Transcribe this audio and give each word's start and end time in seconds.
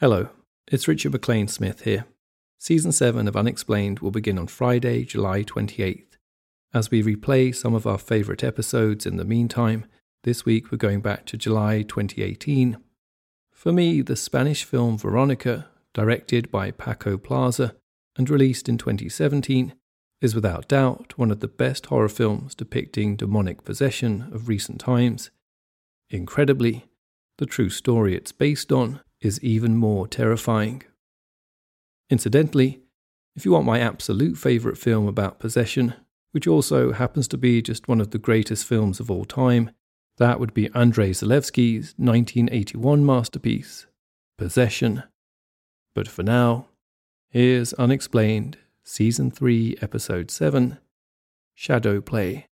Hello, 0.00 0.30
it's 0.66 0.88
Richard 0.88 1.12
MacLean 1.12 1.46
Smith 1.46 1.82
here. 1.82 2.06
Season 2.58 2.90
7 2.90 3.28
of 3.28 3.36
Unexplained 3.36 4.00
will 4.00 4.10
begin 4.10 4.40
on 4.40 4.48
Friday, 4.48 5.04
July 5.04 5.44
28th. 5.44 6.16
As 6.74 6.90
we 6.90 7.00
replay 7.00 7.54
some 7.54 7.76
of 7.76 7.86
our 7.86 7.96
favourite 7.96 8.42
episodes 8.42 9.06
in 9.06 9.18
the 9.18 9.24
meantime, 9.24 9.86
this 10.24 10.44
week 10.44 10.72
we're 10.72 10.78
going 10.78 11.00
back 11.00 11.26
to 11.26 11.36
July 11.36 11.82
2018. 11.82 12.76
For 13.52 13.72
me, 13.72 14.02
the 14.02 14.16
Spanish 14.16 14.64
film 14.64 14.98
Veronica, 14.98 15.68
directed 15.92 16.50
by 16.50 16.72
Paco 16.72 17.16
Plaza 17.16 17.76
and 18.16 18.28
released 18.28 18.68
in 18.68 18.76
2017, 18.76 19.74
is 20.20 20.34
without 20.34 20.66
doubt 20.66 21.16
one 21.16 21.30
of 21.30 21.38
the 21.38 21.46
best 21.46 21.86
horror 21.86 22.08
films 22.08 22.56
depicting 22.56 23.14
demonic 23.14 23.64
possession 23.64 24.28
of 24.32 24.48
recent 24.48 24.80
times. 24.80 25.30
Incredibly, 26.10 26.86
the 27.38 27.46
true 27.46 27.70
story 27.70 28.16
it's 28.16 28.32
based 28.32 28.72
on 28.72 29.00
is 29.24 29.42
even 29.42 29.76
more 29.76 30.06
terrifying. 30.06 30.82
Incidentally, 32.10 32.80
if 33.34 33.44
you 33.44 33.52
want 33.52 33.66
my 33.66 33.80
absolute 33.80 34.36
favourite 34.36 34.78
film 34.78 35.08
about 35.08 35.38
possession, 35.38 35.94
which 36.32 36.46
also 36.46 36.92
happens 36.92 37.26
to 37.28 37.38
be 37.38 37.62
just 37.62 37.88
one 37.88 38.00
of 38.00 38.10
the 38.10 38.18
greatest 38.18 38.66
films 38.66 39.00
of 39.00 39.10
all 39.10 39.24
time, 39.24 39.70
that 40.18 40.38
would 40.38 40.54
be 40.54 40.70
Andrei 40.74 41.10
Zulawski's 41.10 41.94
1981 41.96 43.04
masterpiece, 43.04 43.86
Possession. 44.36 45.04
But 45.94 46.08
for 46.08 46.22
now, 46.22 46.66
here's 47.30 47.72
Unexplained, 47.74 48.58
Season 48.84 49.30
3, 49.30 49.78
Episode 49.80 50.30
7 50.30 50.78
Shadow 51.54 52.00
Play. 52.00 52.46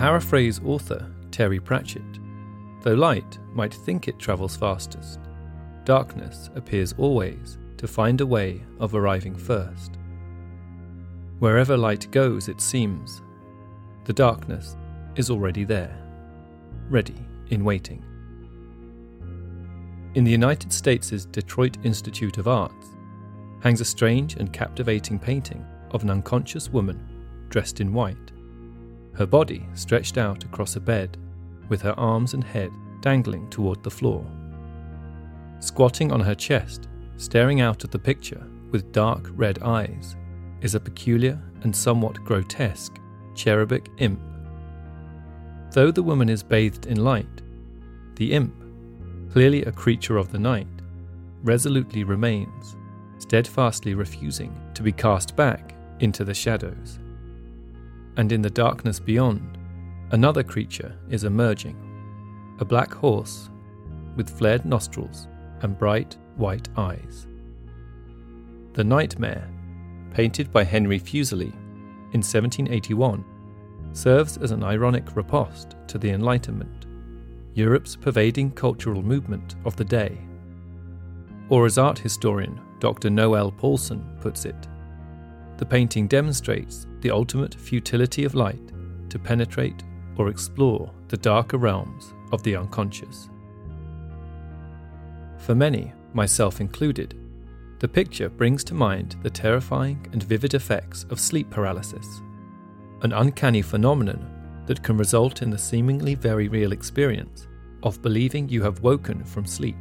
Paraphrase 0.00 0.62
author 0.64 1.12
Terry 1.30 1.60
Pratchett, 1.60 2.18
though 2.80 2.94
light 2.94 3.38
might 3.52 3.74
think 3.74 4.08
it 4.08 4.18
travels 4.18 4.56
fastest, 4.56 5.20
darkness 5.84 6.48
appears 6.54 6.94
always 6.96 7.58
to 7.76 7.86
find 7.86 8.22
a 8.22 8.26
way 8.26 8.62
of 8.78 8.94
arriving 8.94 9.36
first. 9.36 9.98
Wherever 11.38 11.76
light 11.76 12.10
goes, 12.12 12.48
it 12.48 12.62
seems, 12.62 13.20
the 14.06 14.14
darkness 14.14 14.74
is 15.16 15.28
already 15.28 15.64
there, 15.64 15.94
ready 16.88 17.26
in 17.50 17.62
waiting. 17.62 18.02
In 20.14 20.24
the 20.24 20.30
United 20.30 20.72
States' 20.72 21.26
Detroit 21.26 21.76
Institute 21.84 22.38
of 22.38 22.48
Arts 22.48 22.96
hangs 23.62 23.82
a 23.82 23.84
strange 23.84 24.36
and 24.36 24.50
captivating 24.50 25.18
painting 25.18 25.62
of 25.90 26.02
an 26.02 26.08
unconscious 26.08 26.70
woman 26.70 27.06
dressed 27.50 27.82
in 27.82 27.92
white 27.92 28.32
her 29.14 29.26
body 29.26 29.66
stretched 29.74 30.18
out 30.18 30.44
across 30.44 30.76
a 30.76 30.80
bed, 30.80 31.16
with 31.68 31.82
her 31.82 31.98
arms 31.98 32.34
and 32.34 32.44
head 32.44 32.72
dangling 33.00 33.48
toward 33.50 33.82
the 33.82 33.90
floor. 33.90 34.24
Squatting 35.60 36.12
on 36.12 36.20
her 36.20 36.34
chest, 36.34 36.88
staring 37.16 37.60
out 37.60 37.84
at 37.84 37.90
the 37.90 37.98
picture 37.98 38.46
with 38.70 38.92
dark 38.92 39.30
red 39.34 39.62
eyes, 39.62 40.16
is 40.60 40.74
a 40.74 40.80
peculiar 40.80 41.40
and 41.62 41.74
somewhat 41.74 42.24
grotesque 42.24 42.98
cherubic 43.34 43.88
imp. 43.98 44.20
Though 45.72 45.90
the 45.90 46.02
woman 46.02 46.28
is 46.28 46.42
bathed 46.42 46.86
in 46.86 47.04
light, 47.04 47.42
the 48.16 48.32
imp, 48.32 48.54
clearly 49.32 49.64
a 49.64 49.72
creature 49.72 50.16
of 50.16 50.32
the 50.32 50.38
night, 50.38 50.66
resolutely 51.42 52.04
remains, 52.04 52.76
steadfastly 53.18 53.94
refusing 53.94 54.58
to 54.74 54.82
be 54.82 54.92
cast 54.92 55.36
back 55.36 55.74
into 56.00 56.24
the 56.24 56.34
shadows 56.34 56.98
and 58.16 58.32
in 58.32 58.42
the 58.42 58.50
darkness 58.50 58.98
beyond, 59.00 59.58
another 60.10 60.42
creature 60.42 60.96
is 61.08 61.24
emerging 61.24 61.76
a 62.58 62.64
black 62.64 62.92
horse 62.92 63.48
with 64.16 64.28
flared 64.38 64.64
nostrils 64.64 65.26
and 65.62 65.78
bright 65.78 66.16
white 66.36 66.68
eyes. 66.76 67.26
The 68.74 68.84
Nightmare, 68.84 69.48
painted 70.12 70.52
by 70.52 70.64
Henry 70.64 71.00
Fuseli 71.00 71.52
in 72.12 72.22
1781, 72.22 73.24
serves 73.92 74.36
as 74.38 74.50
an 74.50 74.62
ironic 74.62 75.16
riposte 75.16 75.76
to 75.88 75.98
the 75.98 76.10
Enlightenment, 76.10 76.86
Europe's 77.54 77.96
pervading 77.96 78.52
cultural 78.52 79.02
movement 79.02 79.56
of 79.64 79.76
the 79.76 79.84
day. 79.84 80.18
Or 81.48 81.66
as 81.66 81.78
art 81.78 81.98
historian 81.98 82.60
Dr. 82.78 83.10
Noel 83.10 83.50
Paulson 83.50 84.16
puts 84.20 84.44
it, 84.44 84.68
the 85.60 85.66
painting 85.66 86.06
demonstrates 86.06 86.86
the 87.02 87.10
ultimate 87.10 87.54
futility 87.54 88.24
of 88.24 88.34
light 88.34 88.72
to 89.10 89.18
penetrate 89.18 89.84
or 90.16 90.30
explore 90.30 90.90
the 91.08 91.18
darker 91.18 91.58
realms 91.58 92.14
of 92.32 92.42
the 92.42 92.56
unconscious. 92.56 93.28
For 95.36 95.54
many, 95.54 95.92
myself 96.14 96.62
included, 96.62 97.14
the 97.78 97.88
picture 97.88 98.30
brings 98.30 98.64
to 98.64 98.74
mind 98.74 99.16
the 99.22 99.28
terrifying 99.28 100.06
and 100.14 100.22
vivid 100.22 100.54
effects 100.54 101.04
of 101.10 101.20
sleep 101.20 101.50
paralysis, 101.50 102.22
an 103.02 103.12
uncanny 103.12 103.60
phenomenon 103.60 104.64
that 104.64 104.82
can 104.82 104.96
result 104.96 105.42
in 105.42 105.50
the 105.50 105.58
seemingly 105.58 106.14
very 106.14 106.48
real 106.48 106.72
experience 106.72 107.48
of 107.82 108.00
believing 108.00 108.48
you 108.48 108.62
have 108.62 108.80
woken 108.80 109.22
from 109.24 109.44
sleep, 109.44 109.76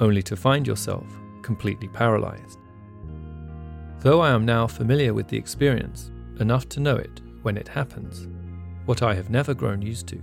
only 0.00 0.22
to 0.22 0.36
find 0.36 0.66
yourself 0.66 1.06
completely 1.42 1.88
paralyzed. 1.88 2.61
Though 4.02 4.20
I 4.20 4.32
am 4.32 4.44
now 4.44 4.66
familiar 4.66 5.14
with 5.14 5.28
the 5.28 5.36
experience, 5.36 6.10
enough 6.40 6.68
to 6.70 6.80
know 6.80 6.96
it 6.96 7.20
when 7.42 7.56
it 7.56 7.68
happens, 7.68 8.26
what 8.84 9.00
I 9.00 9.14
have 9.14 9.30
never 9.30 9.54
grown 9.54 9.80
used 9.80 10.08
to 10.08 10.20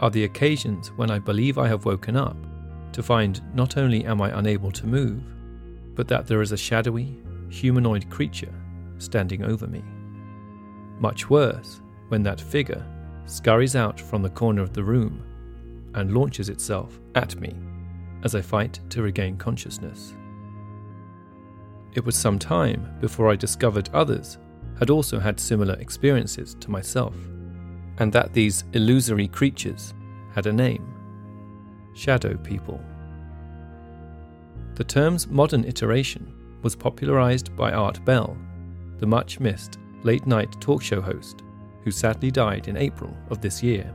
are 0.00 0.10
the 0.10 0.24
occasions 0.24 0.90
when 0.96 1.12
I 1.12 1.20
believe 1.20 1.56
I 1.56 1.68
have 1.68 1.84
woken 1.84 2.16
up 2.16 2.36
to 2.90 3.04
find 3.04 3.40
not 3.54 3.76
only 3.76 4.04
am 4.04 4.20
I 4.20 4.36
unable 4.36 4.72
to 4.72 4.86
move, 4.88 5.22
but 5.94 6.08
that 6.08 6.26
there 6.26 6.42
is 6.42 6.50
a 6.50 6.56
shadowy, 6.56 7.22
humanoid 7.50 8.10
creature 8.10 8.52
standing 8.98 9.44
over 9.44 9.68
me. 9.68 9.84
Much 10.98 11.30
worse, 11.30 11.82
when 12.08 12.24
that 12.24 12.40
figure 12.40 12.84
scurries 13.26 13.76
out 13.76 14.00
from 14.00 14.22
the 14.22 14.30
corner 14.30 14.62
of 14.62 14.72
the 14.72 14.82
room 14.82 15.22
and 15.94 16.12
launches 16.12 16.48
itself 16.48 16.98
at 17.14 17.40
me 17.40 17.54
as 18.24 18.34
I 18.34 18.42
fight 18.42 18.80
to 18.88 19.02
regain 19.02 19.36
consciousness. 19.36 20.14
It 21.94 22.04
was 22.04 22.16
some 22.16 22.38
time 22.38 22.96
before 23.00 23.30
I 23.30 23.36
discovered 23.36 23.90
others 23.92 24.38
had 24.78 24.90
also 24.90 25.18
had 25.18 25.38
similar 25.40 25.74
experiences 25.74 26.56
to 26.60 26.70
myself, 26.70 27.14
and 27.98 28.12
that 28.12 28.32
these 28.32 28.64
illusory 28.72 29.28
creatures 29.28 29.94
had 30.34 30.46
a 30.46 30.52
name 30.52 30.86
shadow 31.94 32.36
people. 32.36 32.80
The 34.74 34.84
term's 34.84 35.26
modern 35.26 35.64
iteration 35.64 36.32
was 36.62 36.76
popularized 36.76 37.54
by 37.56 37.72
Art 37.72 38.02
Bell, 38.04 38.36
the 38.98 39.06
much 39.06 39.40
missed 39.40 39.78
late 40.02 40.26
night 40.26 40.58
talk 40.60 40.82
show 40.82 41.00
host 41.00 41.42
who 41.82 41.90
sadly 41.90 42.30
died 42.30 42.68
in 42.68 42.76
April 42.76 43.14
of 43.30 43.40
this 43.40 43.62
year. 43.62 43.92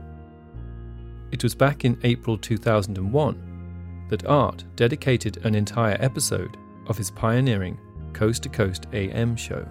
It 1.32 1.42
was 1.42 1.54
back 1.54 1.84
in 1.84 1.98
April 2.02 2.36
2001 2.36 4.06
that 4.08 4.26
Art 4.26 4.64
dedicated 4.76 5.44
an 5.44 5.54
entire 5.54 5.96
episode 6.00 6.56
of 6.86 6.96
his 6.96 7.10
pioneering 7.10 7.78
Coast 8.16 8.44
to 8.44 8.48
Coast 8.48 8.86
AM 8.94 9.36
show 9.36 9.68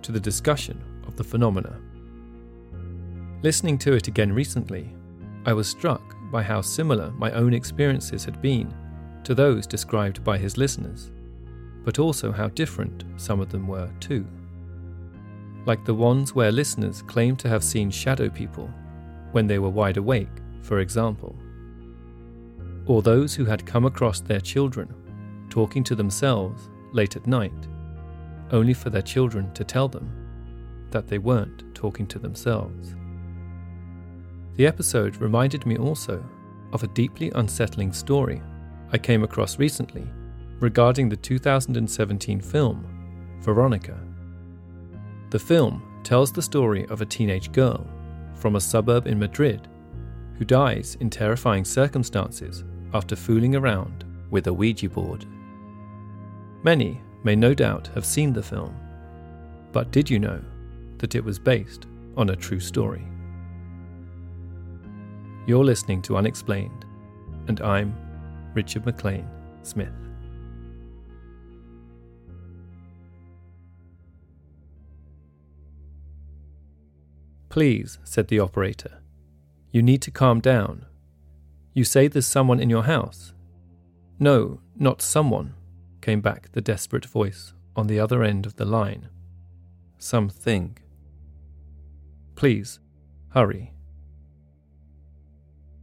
to 0.00 0.12
the 0.12 0.18
discussion 0.18 0.82
of 1.06 1.14
the 1.14 1.22
phenomena. 1.22 1.78
Listening 3.42 3.76
to 3.76 3.92
it 3.92 4.08
again 4.08 4.32
recently, 4.32 4.96
I 5.44 5.52
was 5.52 5.68
struck 5.68 6.16
by 6.30 6.42
how 6.42 6.62
similar 6.62 7.10
my 7.10 7.30
own 7.32 7.52
experiences 7.52 8.24
had 8.24 8.40
been 8.40 8.72
to 9.24 9.34
those 9.34 9.66
described 9.66 10.24
by 10.24 10.38
his 10.38 10.56
listeners, 10.56 11.10
but 11.84 11.98
also 11.98 12.32
how 12.32 12.48
different 12.48 13.04
some 13.18 13.40
of 13.40 13.50
them 13.50 13.68
were 13.68 13.90
too. 14.00 14.26
Like 15.66 15.84
the 15.84 15.92
ones 15.92 16.34
where 16.34 16.50
listeners 16.50 17.02
claimed 17.02 17.40
to 17.40 17.48
have 17.50 17.62
seen 17.62 17.90
shadow 17.90 18.30
people 18.30 18.70
when 19.32 19.46
they 19.46 19.58
were 19.58 19.68
wide 19.68 19.98
awake, 19.98 20.40
for 20.62 20.80
example, 20.80 21.36
or 22.86 23.02
those 23.02 23.34
who 23.34 23.44
had 23.44 23.66
come 23.66 23.84
across 23.84 24.22
their 24.22 24.40
children 24.40 24.94
talking 25.50 25.84
to 25.84 25.94
themselves 25.94 26.70
late 26.92 27.16
at 27.16 27.26
night 27.26 27.68
only 28.52 28.74
for 28.74 28.90
their 28.90 29.02
children 29.02 29.52
to 29.54 29.64
tell 29.64 29.88
them 29.88 30.12
that 30.90 31.08
they 31.08 31.18
weren't 31.18 31.74
talking 31.74 32.06
to 32.06 32.18
themselves. 32.18 32.94
The 34.56 34.66
episode 34.66 35.16
reminded 35.16 35.66
me 35.66 35.78
also 35.78 36.22
of 36.72 36.82
a 36.82 36.88
deeply 36.88 37.32
unsettling 37.34 37.92
story 37.92 38.42
I 38.92 38.98
came 38.98 39.24
across 39.24 39.58
recently 39.58 40.06
regarding 40.60 41.08
the 41.08 41.16
2017 41.16 42.40
film 42.40 42.86
Veronica. 43.40 43.98
The 45.30 45.38
film 45.38 45.82
tells 46.04 46.30
the 46.30 46.42
story 46.42 46.86
of 46.86 47.00
a 47.00 47.06
teenage 47.06 47.50
girl 47.52 47.86
from 48.34 48.56
a 48.56 48.60
suburb 48.60 49.06
in 49.06 49.18
Madrid 49.18 49.68
who 50.38 50.44
dies 50.44 50.96
in 51.00 51.10
terrifying 51.10 51.64
circumstances 51.64 52.64
after 52.94 53.16
fooling 53.16 53.56
around 53.56 54.04
with 54.30 54.46
a 54.46 54.52
Ouija 54.52 54.88
board. 54.88 55.26
Many 56.62 57.00
may 57.24 57.36
no 57.36 57.54
doubt 57.54 57.88
have 57.94 58.04
seen 58.04 58.32
the 58.32 58.42
film. 58.42 58.76
But 59.72 59.90
did 59.90 60.10
you 60.10 60.18
know 60.18 60.40
that 60.98 61.14
it 61.14 61.24
was 61.24 61.38
based 61.38 61.86
on 62.16 62.30
a 62.30 62.36
true 62.36 62.60
story? 62.60 63.04
You're 65.46 65.64
listening 65.64 66.02
to 66.02 66.16
Unexplained, 66.16 66.84
and 67.48 67.60
I'm 67.60 67.96
Richard 68.54 68.86
MacLean 68.86 69.28
Smith. 69.62 69.92
Please, 77.48 77.98
said 78.02 78.28
the 78.28 78.40
operator, 78.40 79.02
you 79.72 79.82
need 79.82 80.00
to 80.02 80.10
calm 80.10 80.40
down. 80.40 80.86
You 81.74 81.84
say 81.84 82.08
there's 82.08 82.26
someone 82.26 82.60
in 82.60 82.70
your 82.70 82.84
house? 82.84 83.34
No, 84.18 84.60
not 84.76 85.02
someone, 85.02 85.54
came 86.02 86.20
back 86.20 86.52
the 86.52 86.60
desperate 86.60 87.06
voice 87.06 87.54
on 87.74 87.86
the 87.86 87.98
other 87.98 88.22
end 88.22 88.44
of 88.44 88.56
the 88.56 88.64
line. 88.64 89.08
Something. 89.98 90.76
Please, 92.34 92.80
hurry. 93.30 93.72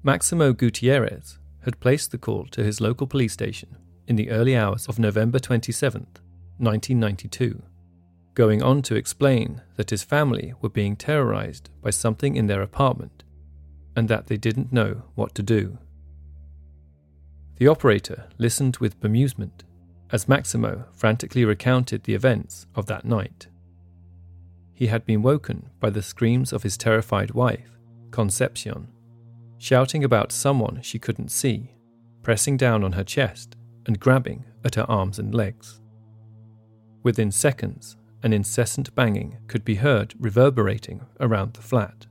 Maximo 0.04 0.54
Gutierrez 0.54 1.39
had 1.63 1.80
placed 1.80 2.12
the 2.12 2.18
call 2.18 2.45
to 2.48 2.63
his 2.63 2.80
local 2.80 3.07
police 3.07 3.33
station 3.33 3.77
in 4.07 4.16
the 4.16 4.30
early 4.30 4.56
hours 4.56 4.88
of 4.88 5.00
November 5.00 5.39
27, 5.39 6.01
1992, 6.57 7.62
going 8.33 8.62
on 8.62 8.81
to 8.81 8.95
explain 8.95 9.62
that 9.75 9.89
his 9.89 10.04
family 10.04 10.54
were 10.62 10.69
being 10.69 10.95
terrorized 10.95 11.69
by 11.81 11.89
something 11.89 12.36
in 12.36 12.48
their 12.48 12.62
apartment 12.62 13.24
and 13.95 14.07
that 14.07 14.27
they 14.27 14.38
didn't 14.38 14.72
know 14.72 15.04
what 15.15 15.36
to 15.36 15.44
do. 15.44 15.77
The 17.57 17.68
operator 17.68 18.30
listened 18.38 18.77
with 18.77 19.01
bemusement 19.01 19.63
as 20.12 20.28
Maximo 20.28 20.86
frantically 20.94 21.46
recounted 21.46 22.04
the 22.04 22.16
events 22.16 22.66
of 22.76 22.88
that 22.88 23.06
night. 23.06 23.48
He 24.74 24.88
had 24.88 25.06
been 25.06 25.22
woken 25.22 25.70
by 25.80 25.90
the 25.90 26.02
screams 26.02 26.52
of 26.52 26.64
his 26.64 26.78
terrified 26.78 27.32
wife, 27.32 27.78
Concepcion, 28.12 28.88
shouting 29.58 30.04
about 30.04 30.32
someone 30.32 30.82
she 30.82 31.00
couldn't 31.00 31.30
see, 31.30 31.76
pressing 32.24 32.58
down 32.58 32.84
on 32.84 32.94
her 32.94 33.04
chest 33.04 33.56
and 33.86 34.00
grabbing 34.00 34.46
at 34.64 34.76
her 34.76 34.90
arms 34.90 35.20
and 35.20 35.36
legs. 35.36 35.82
Within 37.04 37.32
seconds, 37.32 37.98
an 38.24 38.34
incessant 38.34 38.94
banging 38.96 39.38
could 39.48 39.64
be 39.64 39.76
heard 39.76 40.14
reverberating 40.20 41.06
around 41.20 41.54
the 41.54 41.62
flat. 41.62 42.08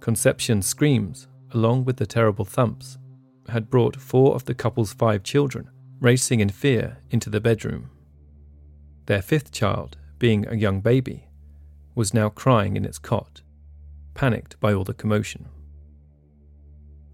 Concepcion's 0.00 0.66
screams, 0.66 1.28
along 1.52 1.84
with 1.84 1.96
the 1.96 2.06
terrible 2.06 2.44
thumps, 2.44 2.98
had 3.48 3.70
brought 3.70 3.96
four 3.96 4.34
of 4.34 4.44
the 4.44 4.54
couple's 4.54 4.92
five 4.92 5.22
children 5.22 5.70
racing 6.00 6.40
in 6.40 6.48
fear 6.48 6.98
into 7.10 7.30
the 7.30 7.40
bedroom. 7.40 7.90
Their 9.06 9.22
fifth 9.22 9.52
child, 9.52 9.96
being 10.18 10.46
a 10.46 10.54
young 10.54 10.80
baby, 10.80 11.28
was 11.94 12.12
now 12.12 12.28
crying 12.28 12.76
in 12.76 12.84
its 12.84 12.98
cot, 12.98 13.40
panicked 14.14 14.58
by 14.60 14.72
all 14.72 14.84
the 14.84 14.94
commotion. 14.94 15.48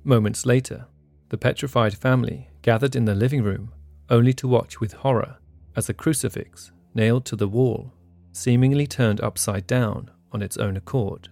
Moments 0.05 0.44
later, 0.44 0.87
the 1.29 1.38
petrified 1.38 1.96
family 1.96 2.49
gathered 2.62 2.96
in 2.96 3.05
the 3.05 3.14
living 3.14 3.43
room 3.43 3.73
only 4.11 4.32
to 4.34 4.49
watch 4.49 4.81
with 4.81 4.93
horror 4.93 5.38
as 5.76 5.88
a 5.88 5.94
crucifix 5.94 6.73
nailed 6.94 7.25
to 7.25 7.37
the 7.37 7.49
wall 7.49 7.93
seemingly 8.32 8.87
turned 8.87 9.20
upside 9.20 9.67
down 9.67 10.11
on 10.32 10.43
its 10.43 10.56
own 10.56 10.76
accord. 10.76 11.29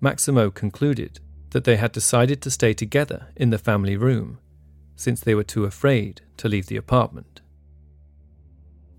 Maximo 0.00 0.50
concluded 0.50 1.20
that 1.50 1.64
they 1.64 1.76
had 1.76 1.92
decided 1.92 2.42
to 2.42 2.50
stay 2.50 2.74
together 2.74 3.28
in 3.36 3.50
the 3.50 3.58
family 3.58 3.96
room 3.96 4.38
since 4.98 5.20
they 5.20 5.34
were 5.34 5.44
too 5.44 5.64
afraid 5.64 6.20
to 6.36 6.48
leave 6.48 6.66
the 6.66 6.76
apartment. 6.76 7.40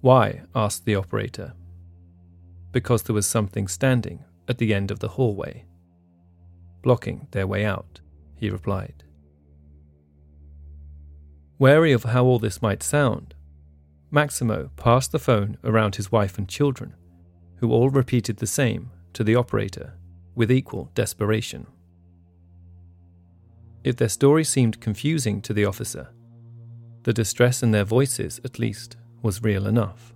Why? 0.02 0.42
asked 0.56 0.86
the 0.86 0.96
operator. 0.96 1.54
Because 2.72 3.04
there 3.04 3.14
was 3.14 3.28
something 3.28 3.68
standing 3.68 4.24
at 4.48 4.58
the 4.58 4.74
end 4.74 4.90
of 4.90 5.00
the 5.00 5.10
hallway 5.10 5.66
blocking 6.82 7.28
their 7.32 7.48
way 7.48 7.66
out, 7.66 8.00
he 8.36 8.50
replied. 8.50 9.04
Wary 11.58 11.92
of 11.92 12.04
how 12.04 12.24
all 12.24 12.40
this 12.40 12.62
might 12.62 12.82
sound, 12.82 13.36
Maximo 14.12 14.72
passed 14.78 15.12
the 15.12 15.20
phone 15.20 15.58
around 15.64 15.96
his 15.96 16.12
wife 16.12 16.38
and 16.38 16.48
children, 16.48 16.96
who 17.58 17.72
all 17.72 17.90
repeated 17.90 18.38
the 18.38 18.48
same 18.48 18.92
to 19.14 19.24
the 19.24 19.36
operator 19.36 19.94
with 20.36 20.52
equal 20.52 20.90
desperation. 20.96 21.68
If 23.90 23.96
their 23.96 24.08
story 24.08 24.44
seemed 24.44 24.82
confusing 24.82 25.42
to 25.42 25.52
the 25.52 25.66
officer, 25.66 26.10
the 27.02 27.12
distress 27.12 27.64
in 27.64 27.72
their 27.72 27.84
voices, 27.84 28.40
at 28.46 28.60
least, 28.60 28.98
was 29.24 29.42
real 29.42 29.66
enough. 29.66 30.14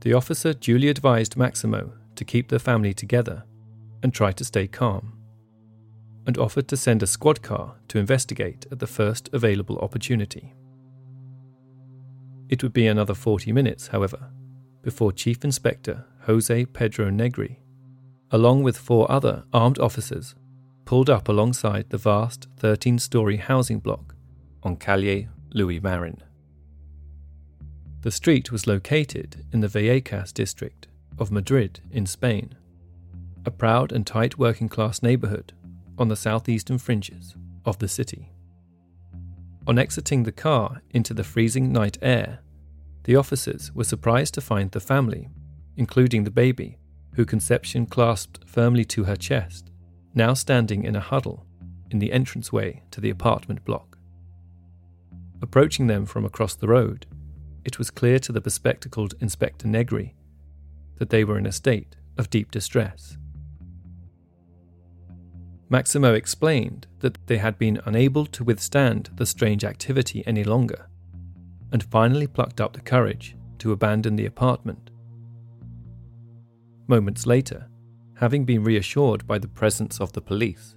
The 0.00 0.14
officer 0.14 0.54
duly 0.54 0.88
advised 0.88 1.36
Maximo 1.36 1.92
to 2.16 2.24
keep 2.24 2.48
the 2.48 2.58
family 2.58 2.94
together 2.94 3.44
and 4.02 4.14
try 4.14 4.32
to 4.32 4.46
stay 4.46 4.66
calm, 4.66 5.12
and 6.26 6.38
offered 6.38 6.68
to 6.68 6.76
send 6.78 7.02
a 7.02 7.06
squad 7.06 7.42
car 7.42 7.74
to 7.88 7.98
investigate 7.98 8.64
at 8.72 8.78
the 8.78 8.86
first 8.86 9.28
available 9.34 9.76
opportunity. 9.80 10.54
It 12.48 12.62
would 12.62 12.72
be 12.72 12.86
another 12.86 13.14
40 13.14 13.52
minutes, 13.52 13.88
however, 13.88 14.30
before 14.80 15.12
Chief 15.12 15.44
Inspector 15.44 16.02
Jose 16.22 16.64
Pedro 16.64 17.10
Negri, 17.10 17.60
along 18.30 18.62
with 18.62 18.78
four 18.78 19.12
other 19.12 19.44
armed 19.52 19.78
officers, 19.78 20.34
pulled 20.92 21.08
up 21.08 21.26
alongside 21.26 21.88
the 21.88 21.96
vast 21.96 22.48
13 22.58 22.98
story 22.98 23.38
housing 23.38 23.78
block 23.78 24.14
on 24.62 24.76
Calle 24.76 25.26
Luis 25.54 25.82
Marin. 25.82 26.22
The 28.02 28.10
street 28.10 28.52
was 28.52 28.66
located 28.66 29.42
in 29.54 29.60
the 29.60 29.68
Vallecas 29.68 30.34
district 30.34 30.88
of 31.18 31.32
Madrid 31.32 31.80
in 31.90 32.04
Spain 32.04 32.54
a 33.46 33.50
proud 33.50 33.90
and 33.90 34.06
tight 34.06 34.36
working 34.36 34.68
class 34.68 35.02
neighbourhood 35.02 35.54
on 35.96 36.08
the 36.08 36.14
southeastern 36.14 36.76
fringes 36.76 37.36
of 37.64 37.78
the 37.78 37.88
city. 37.88 38.30
On 39.66 39.78
exiting 39.78 40.24
the 40.24 40.30
car 40.30 40.82
into 40.90 41.14
the 41.14 41.24
freezing 41.24 41.72
night 41.72 41.96
air, 42.02 42.40
the 43.04 43.16
officers 43.16 43.72
were 43.72 43.84
surprised 43.84 44.34
to 44.34 44.42
find 44.42 44.70
the 44.70 44.78
family, 44.78 45.30
including 45.74 46.24
the 46.24 46.30
baby, 46.30 46.76
who 47.14 47.24
Concepcion 47.24 47.86
clasped 47.86 48.46
firmly 48.46 48.84
to 48.84 49.04
her 49.04 49.16
chest, 49.16 49.71
now 50.14 50.34
standing 50.34 50.84
in 50.84 50.96
a 50.96 51.00
huddle 51.00 51.46
in 51.90 51.98
the 51.98 52.12
entranceway 52.12 52.82
to 52.90 53.00
the 53.00 53.10
apartment 53.10 53.64
block. 53.64 53.98
Approaching 55.40 55.86
them 55.86 56.06
from 56.06 56.24
across 56.24 56.54
the 56.54 56.68
road, 56.68 57.06
it 57.64 57.78
was 57.78 57.90
clear 57.90 58.18
to 58.18 58.32
the 58.32 58.40
bespectacled 58.40 59.14
Inspector 59.20 59.66
Negri 59.66 60.14
that 60.98 61.10
they 61.10 61.24
were 61.24 61.38
in 61.38 61.46
a 61.46 61.52
state 61.52 61.96
of 62.16 62.30
deep 62.30 62.50
distress. 62.50 63.16
Maximo 65.68 66.12
explained 66.12 66.86
that 67.00 67.26
they 67.26 67.38
had 67.38 67.58
been 67.58 67.80
unable 67.86 68.26
to 68.26 68.44
withstand 68.44 69.10
the 69.16 69.24
strange 69.24 69.64
activity 69.64 70.22
any 70.26 70.44
longer, 70.44 70.86
and 71.72 71.82
finally 71.84 72.26
plucked 72.26 72.60
up 72.60 72.74
the 72.74 72.80
courage 72.80 73.36
to 73.58 73.72
abandon 73.72 74.16
the 74.16 74.26
apartment. 74.26 74.90
Moments 76.88 77.26
later, 77.26 77.68
having 78.22 78.44
been 78.44 78.62
reassured 78.62 79.26
by 79.26 79.36
the 79.36 79.48
presence 79.48 80.00
of 80.00 80.12
the 80.12 80.20
police, 80.20 80.76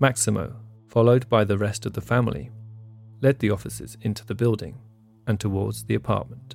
Maximo, 0.00 0.54
followed 0.86 1.26
by 1.30 1.42
the 1.44 1.56
rest 1.56 1.86
of 1.86 1.94
the 1.94 2.00
family, 2.02 2.50
led 3.22 3.38
the 3.38 3.50
officers 3.50 3.96
into 4.02 4.22
the 4.26 4.34
building 4.34 4.78
and 5.26 5.40
towards 5.40 5.82
the 5.84 5.94
apartment. 5.94 6.54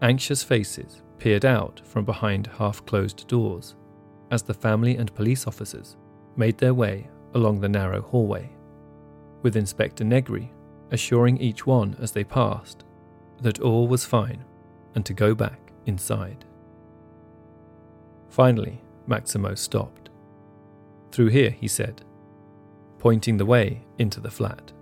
Anxious 0.00 0.42
faces 0.42 1.02
peered 1.18 1.44
out 1.44 1.82
from 1.84 2.06
behind 2.06 2.46
half 2.46 2.82
closed 2.86 3.28
doors 3.28 3.76
as 4.30 4.42
the 4.42 4.54
family 4.54 4.96
and 4.96 5.14
police 5.14 5.46
officers 5.46 5.98
made 6.36 6.56
their 6.56 6.72
way 6.72 7.06
along 7.34 7.60
the 7.60 7.68
narrow 7.68 8.00
hallway, 8.00 8.48
with 9.42 9.56
Inspector 9.56 10.02
Negri 10.02 10.50
assuring 10.90 11.38
each 11.38 11.66
one 11.66 11.96
as 12.00 12.12
they 12.12 12.24
passed 12.24 12.84
that 13.40 13.60
all 13.60 13.86
was 13.86 14.04
fine 14.04 14.44
and 14.94 15.04
to 15.04 15.12
go 15.12 15.34
back 15.34 15.72
inside. 15.84 16.44
Finally, 18.28 18.82
Maximo 19.06 19.54
stopped. 19.54 20.08
Through 21.12 21.28
here, 21.28 21.50
he 21.50 21.68
said, 21.68 22.02
pointing 22.98 23.36
the 23.36 23.46
way 23.46 23.82
into 23.98 24.20
the 24.20 24.30
flat. 24.30 24.72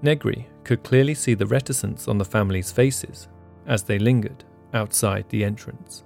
Negri 0.00 0.48
could 0.64 0.82
clearly 0.82 1.14
see 1.14 1.34
the 1.34 1.46
reticence 1.46 2.08
on 2.08 2.18
the 2.18 2.24
family's 2.24 2.72
faces 2.72 3.28
as 3.66 3.84
they 3.84 3.98
lingered 3.98 4.44
outside 4.74 5.28
the 5.28 5.44
entrance. 5.44 6.02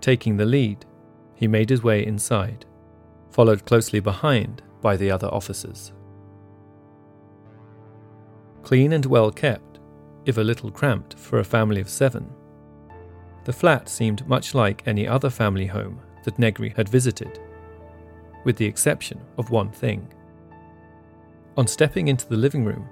Taking 0.00 0.36
the 0.36 0.46
lead, 0.46 0.86
he 1.34 1.46
made 1.46 1.70
his 1.70 1.82
way 1.82 2.04
inside, 2.04 2.64
followed 3.30 3.66
closely 3.66 4.00
behind 4.00 4.62
by 4.80 4.96
the 4.96 5.10
other 5.10 5.28
officers. 5.28 5.92
Clean 8.68 8.92
and 8.92 9.06
well 9.06 9.30
kept, 9.30 9.78
if 10.26 10.36
a 10.36 10.42
little 10.42 10.70
cramped 10.70 11.18
for 11.18 11.38
a 11.38 11.44
family 11.44 11.80
of 11.80 11.88
seven, 11.88 12.30
the 13.44 13.52
flat 13.54 13.88
seemed 13.88 14.28
much 14.28 14.54
like 14.54 14.86
any 14.86 15.08
other 15.08 15.30
family 15.30 15.64
home 15.64 15.98
that 16.24 16.38
Negri 16.38 16.74
had 16.76 16.86
visited, 16.86 17.40
with 18.44 18.58
the 18.58 18.66
exception 18.66 19.22
of 19.38 19.48
one 19.48 19.70
thing 19.70 20.06
On 21.56 21.66
stepping 21.66 22.08
into 22.08 22.28
the 22.28 22.36
living 22.36 22.62
room, 22.62 22.86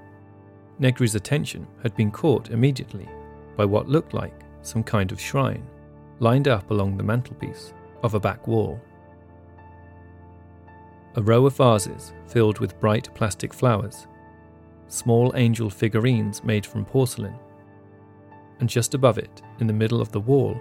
Negri's 0.79 1.15
attention 1.15 1.67
had 1.83 1.95
been 1.95 2.11
caught 2.11 2.49
immediately 2.49 3.07
by 3.55 3.67
what 3.67 3.87
looked 3.87 4.15
like 4.15 4.47
some 4.63 4.83
kind 4.83 5.13
of 5.13 5.21
shrine 5.21 5.67
lined 6.21 6.49
up 6.49 6.71
along 6.71 6.97
the 6.97 7.05
mantelpiece 7.05 7.75
of 8.03 8.15
a 8.15 8.21
back 8.21 8.47
wall. 8.49 8.81
A 11.17 11.23
row 11.23 11.45
of 11.45 11.59
vases 11.59 12.15
filled 12.29 12.61
with 12.61 12.81
bright 12.81 13.15
plastic 13.15 13.53
flowers, 13.53 14.07
small 14.89 15.33
angel 15.37 15.71
figurines 15.71 16.45
made 16.45 16.65
from 16.65 16.85
porcelain, 16.85 17.35
and 18.61 18.69
just 18.69 18.95
above 18.95 19.19
it, 19.19 19.43
in 19.61 19.67
the 19.67 19.73
middle 19.73 20.01
of 20.01 20.13
the 20.13 20.21
wall, 20.21 20.61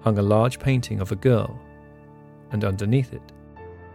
hung 0.00 0.18
a 0.18 0.22
large 0.22 0.58
painting 0.58 1.00
of 1.00 1.12
a 1.12 1.16
girl, 1.16 1.58
and 2.52 2.64
underneath 2.64 3.12
it 3.12 3.32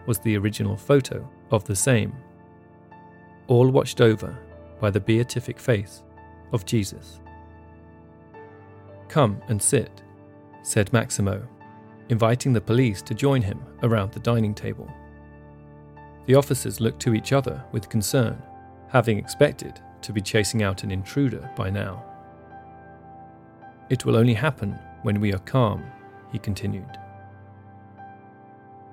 was 0.06 0.20
the 0.20 0.38
original 0.38 0.76
photo 0.76 1.28
of 1.52 1.64
the 1.66 1.76
same, 1.76 2.14
all 3.48 3.70
watched 3.70 4.02
over 4.02 4.38
by 4.80 4.90
the 4.90 5.00
beatific 5.00 5.60
face 5.60 6.04
of 6.52 6.66
Jesus. 6.66 7.20
Come 9.08 9.42
and 9.48 9.62
sit, 9.62 10.02
said 10.64 10.92
Maximo, 10.92 11.48
inviting 12.10 12.54
the 12.54 12.62
police 12.62 13.02
to 13.04 13.14
join 13.14 13.42
him 13.42 13.64
around 13.84 14.12
the 14.12 14.20
dining 14.20 14.54
table. 14.54 14.92
The 16.26 16.36
officers 16.36 16.82
looked 16.82 17.02
to 17.02 17.14
each 17.14 17.32
other 17.32 17.64
with 17.72 17.90
concern, 17.90 18.42
having 18.92 19.18
expected 19.18 19.80
to 20.02 20.12
be 20.12 20.22
chasing 20.22 20.64
out 20.64 20.84
an 20.84 20.92
intruder 20.92 21.50
by 21.56 21.70
now. 21.70 22.04
It 23.90 24.06
will 24.06 24.18
only 24.18 24.34
happen 24.34 24.78
when 25.02 25.20
we 25.20 25.34
are 25.34 25.40
calm, 25.40 25.84
he 26.32 26.40
continued. 26.40 26.98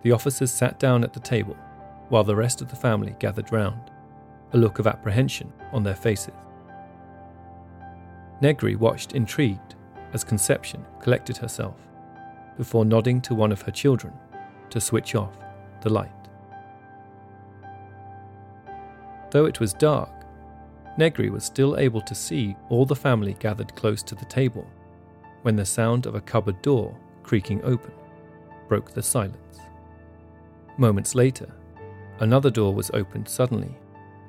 The 0.02 0.12
officers 0.12 0.50
sat 0.50 0.78
down 0.78 1.02
at 1.02 1.12
the 1.12 1.20
table 1.20 1.56
while 2.08 2.24
the 2.24 2.36
rest 2.36 2.62
of 2.62 2.68
the 2.68 2.76
family 2.76 3.16
gathered 3.18 3.52
round, 3.52 3.90
a 4.52 4.58
look 4.58 4.78
of 4.78 4.86
apprehension 4.86 5.52
on 5.72 5.82
their 5.82 5.96
faces. 5.96 6.34
Negri 8.40 8.76
watched 8.76 9.12
intrigued 9.12 9.74
as 10.12 10.24
Concepcion 10.24 10.84
collected 11.00 11.36
herself 11.36 11.76
before 12.56 12.84
nodding 12.84 13.20
to 13.22 13.34
one 13.34 13.52
of 13.52 13.62
her 13.62 13.72
children 13.72 14.12
to 14.70 14.80
switch 14.80 15.14
off 15.14 15.36
the 15.80 15.90
light. 15.90 16.17
Though 19.30 19.44
it 19.44 19.60
was 19.60 19.74
dark, 19.74 20.10
Negri 20.96 21.30
was 21.30 21.44
still 21.44 21.76
able 21.76 22.00
to 22.00 22.14
see 22.14 22.56
all 22.70 22.84
the 22.84 22.96
family 22.96 23.36
gathered 23.38 23.74
close 23.76 24.02
to 24.04 24.14
the 24.14 24.24
table 24.24 24.66
when 25.42 25.54
the 25.56 25.64
sound 25.64 26.06
of 26.06 26.14
a 26.14 26.20
cupboard 26.20 26.60
door 26.62 26.96
creaking 27.22 27.62
open 27.62 27.92
broke 28.68 28.90
the 28.90 29.02
silence. 29.02 29.60
Moments 30.76 31.14
later, 31.14 31.48
another 32.20 32.50
door 32.50 32.74
was 32.74 32.90
opened 32.94 33.28
suddenly 33.28 33.76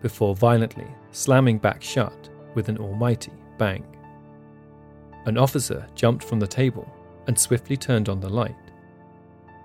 before 0.02 0.36
violently 0.36 0.88
slamming 1.12 1.58
back 1.58 1.82
shut 1.82 2.30
with 2.56 2.70
an 2.70 2.78
almighty 2.78 3.34
bang. 3.58 3.84
An 5.26 5.38
officer 5.38 5.88
jumped 5.96 6.24
from 6.24 6.40
the 6.40 6.48
table 6.48 6.88
and 7.28 7.38
swiftly 7.38 7.78
turned 7.78 8.10
on 8.10 8.20
the 8.20 8.30
light, 8.30 8.56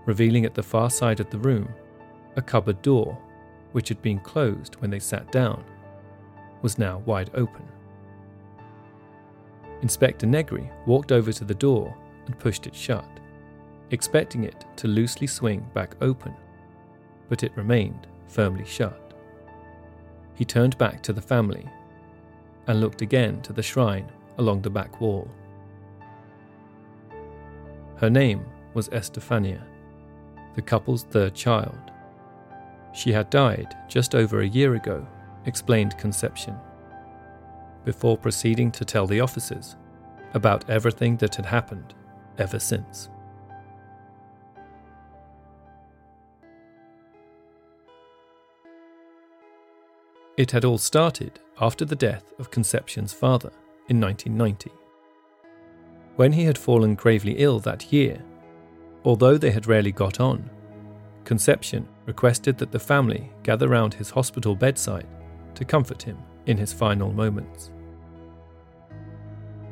revealing 0.06 0.44
at 0.44 0.54
the 0.54 0.62
far 0.62 0.90
side 0.90 1.20
of 1.20 1.30
the 1.30 1.38
room 1.38 1.68
a 2.36 2.42
cupboard 2.42 2.82
door, 2.82 3.16
which 3.74 3.88
had 3.88 4.00
been 4.02 4.20
closed 4.20 4.76
when 4.76 4.88
they 4.88 5.00
sat 5.00 5.32
down, 5.32 5.64
was 6.62 6.78
now 6.78 6.98
wide 7.06 7.28
open. 7.34 7.66
Inspector 9.82 10.24
Negri 10.24 10.70
walked 10.86 11.10
over 11.10 11.32
to 11.32 11.44
the 11.44 11.56
door 11.56 11.92
and 12.26 12.38
pushed 12.38 12.68
it 12.68 12.74
shut, 12.74 13.18
expecting 13.90 14.44
it 14.44 14.64
to 14.76 14.86
loosely 14.86 15.26
swing 15.26 15.68
back 15.74 15.96
open, 16.00 16.32
but 17.28 17.42
it 17.42 17.56
remained 17.56 18.06
firmly 18.28 18.64
shut. 18.64 19.12
He 20.34 20.44
turned 20.44 20.78
back 20.78 21.02
to 21.02 21.12
the 21.12 21.20
family 21.20 21.68
and 22.68 22.80
looked 22.80 23.02
again 23.02 23.42
to 23.42 23.52
the 23.52 23.62
shrine 23.62 24.08
along 24.38 24.62
the 24.62 24.70
back 24.70 25.00
wall. 25.00 25.28
Her 27.96 28.08
name 28.08 28.46
was 28.72 28.88
Estefania, 28.90 29.66
the 30.54 30.62
couple's 30.62 31.02
third 31.02 31.34
child. 31.34 31.90
She 32.94 33.12
had 33.12 33.28
died 33.28 33.76
just 33.88 34.14
over 34.14 34.40
a 34.40 34.46
year 34.46 34.76
ago, 34.76 35.04
explained 35.46 35.98
Concepcion, 35.98 36.56
before 37.84 38.16
proceeding 38.16 38.70
to 38.70 38.84
tell 38.84 39.08
the 39.08 39.20
officers 39.20 39.76
about 40.32 40.70
everything 40.70 41.16
that 41.16 41.34
had 41.34 41.46
happened 41.46 41.92
ever 42.38 42.60
since. 42.60 43.10
It 50.36 50.52
had 50.52 50.64
all 50.64 50.78
started 50.78 51.40
after 51.60 51.84
the 51.84 51.96
death 51.96 52.32
of 52.38 52.50
Concepcion's 52.52 53.12
father 53.12 53.50
in 53.88 54.00
1990. 54.00 54.70
When 56.14 56.32
he 56.32 56.44
had 56.44 56.58
fallen 56.58 56.94
gravely 56.94 57.32
ill 57.38 57.58
that 57.60 57.92
year, 57.92 58.22
although 59.04 59.36
they 59.36 59.50
had 59.50 59.66
rarely 59.66 59.92
got 59.92 60.20
on, 60.20 60.48
Concepcion 61.24 61.88
requested 62.06 62.58
that 62.58 62.70
the 62.72 62.78
family 62.78 63.30
gather 63.42 63.68
round 63.68 63.94
his 63.94 64.10
hospital 64.10 64.54
bedside 64.54 65.06
to 65.54 65.64
comfort 65.64 66.02
him 66.02 66.18
in 66.46 66.56
his 66.56 66.72
final 66.72 67.12
moments. 67.12 67.70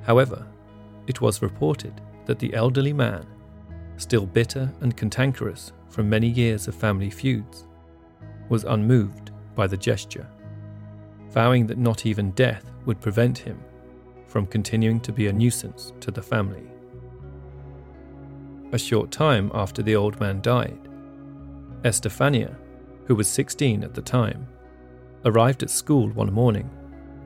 However, 0.02 0.46
it 1.06 1.20
was 1.20 1.42
reported 1.42 2.00
that 2.26 2.38
the 2.38 2.54
elderly 2.54 2.92
man, 2.92 3.26
still 3.96 4.26
bitter 4.26 4.72
and 4.80 4.96
cantankerous 4.96 5.72
from 5.88 6.08
many 6.08 6.28
years 6.28 6.68
of 6.68 6.74
family 6.74 7.10
feuds, 7.10 7.66
was 8.48 8.64
unmoved 8.64 9.30
by 9.54 9.66
the 9.66 9.76
gesture 9.76 10.26
vowing 11.32 11.66
that 11.66 11.78
not 11.78 12.04
even 12.04 12.30
death 12.32 12.70
would 12.84 13.00
prevent 13.00 13.38
him 13.38 13.58
from 14.26 14.46
continuing 14.46 15.00
to 15.00 15.12
be 15.12 15.26
a 15.26 15.32
nuisance 15.32 15.92
to 16.00 16.10
the 16.10 16.22
family. 16.22 16.66
A 18.72 18.78
short 18.78 19.10
time 19.10 19.50
after 19.54 19.82
the 19.82 19.96
old 19.96 20.20
man 20.20 20.40
died, 20.42 20.88
Estefania, 21.84 22.56
who 23.06 23.14
was 23.16 23.28
16 23.28 23.82
at 23.82 23.94
the 23.94 24.02
time, 24.02 24.46
arrived 25.24 25.62
at 25.62 25.70
school 25.70 26.08
one 26.10 26.32
morning, 26.32 26.70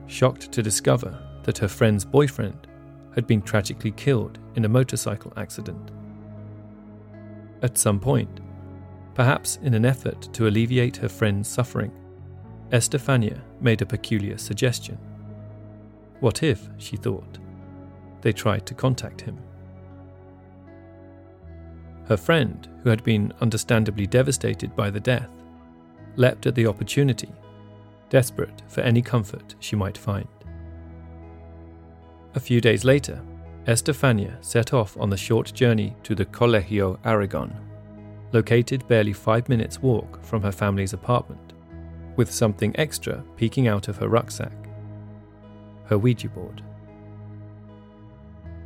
shocked 0.07 0.51
to 0.51 0.63
discover 0.63 1.17
that 1.43 1.57
her 1.59 1.67
friend's 1.67 2.03
boyfriend 2.03 2.67
had 3.13 3.27
been 3.27 3.41
tragically 3.41 3.91
killed 3.91 4.39
in 4.55 4.65
a 4.65 4.69
motorcycle 4.69 5.31
accident. 5.37 5.91
At 7.61 7.77
some 7.77 7.99
point, 7.99 8.39
perhaps 9.13 9.57
in 9.61 9.73
an 9.73 9.85
effort 9.85 10.29
to 10.33 10.47
alleviate 10.47 10.97
her 10.97 11.09
friend's 11.09 11.47
suffering, 11.47 11.91
Estefania 12.71 13.41
made 13.61 13.81
a 13.81 13.85
peculiar 13.85 14.37
suggestion. 14.37 14.97
What 16.19 16.43
if, 16.43 16.67
she 16.77 16.97
thought, 16.97 17.37
they 18.21 18.33
tried 18.33 18.65
to 18.65 18.73
contact 18.73 19.21
him? 19.21 19.37
Her 22.07 22.17
friend, 22.17 22.67
who 22.83 22.89
had 22.89 23.03
been 23.03 23.33
understandably 23.41 24.07
devastated 24.07 24.75
by 24.75 24.89
the 24.89 24.99
death, 24.99 25.29
leapt 26.15 26.45
at 26.45 26.55
the 26.55 26.67
opportunity, 26.67 27.29
desperate 28.09 28.61
for 28.67 28.81
any 28.81 29.01
comfort 29.01 29.55
she 29.59 29.75
might 29.75 29.97
find. 29.97 30.27
A 32.35 32.39
few 32.39 32.61
days 32.61 32.85
later, 32.85 33.21
Estefania 33.67 34.37
set 34.41 34.73
off 34.73 34.95
on 34.97 35.09
the 35.09 35.17
short 35.17 35.53
journey 35.53 35.95
to 36.03 36.15
the 36.15 36.25
Colegio 36.25 36.97
Aragon, 37.03 37.53
located 38.31 38.87
barely 38.87 39.13
five 39.13 39.49
minutes' 39.49 39.81
walk 39.81 40.23
from 40.23 40.41
her 40.43 40.51
family's 40.51 40.93
apartment 40.93 41.53
with 42.15 42.31
something 42.31 42.75
extra 42.77 43.23
peeking 43.35 43.67
out 43.67 43.87
of 43.87 43.97
her 43.97 44.07
rucksack 44.07 44.67
her 45.87 45.97
Ouija 45.97 46.29
board. 46.29 46.61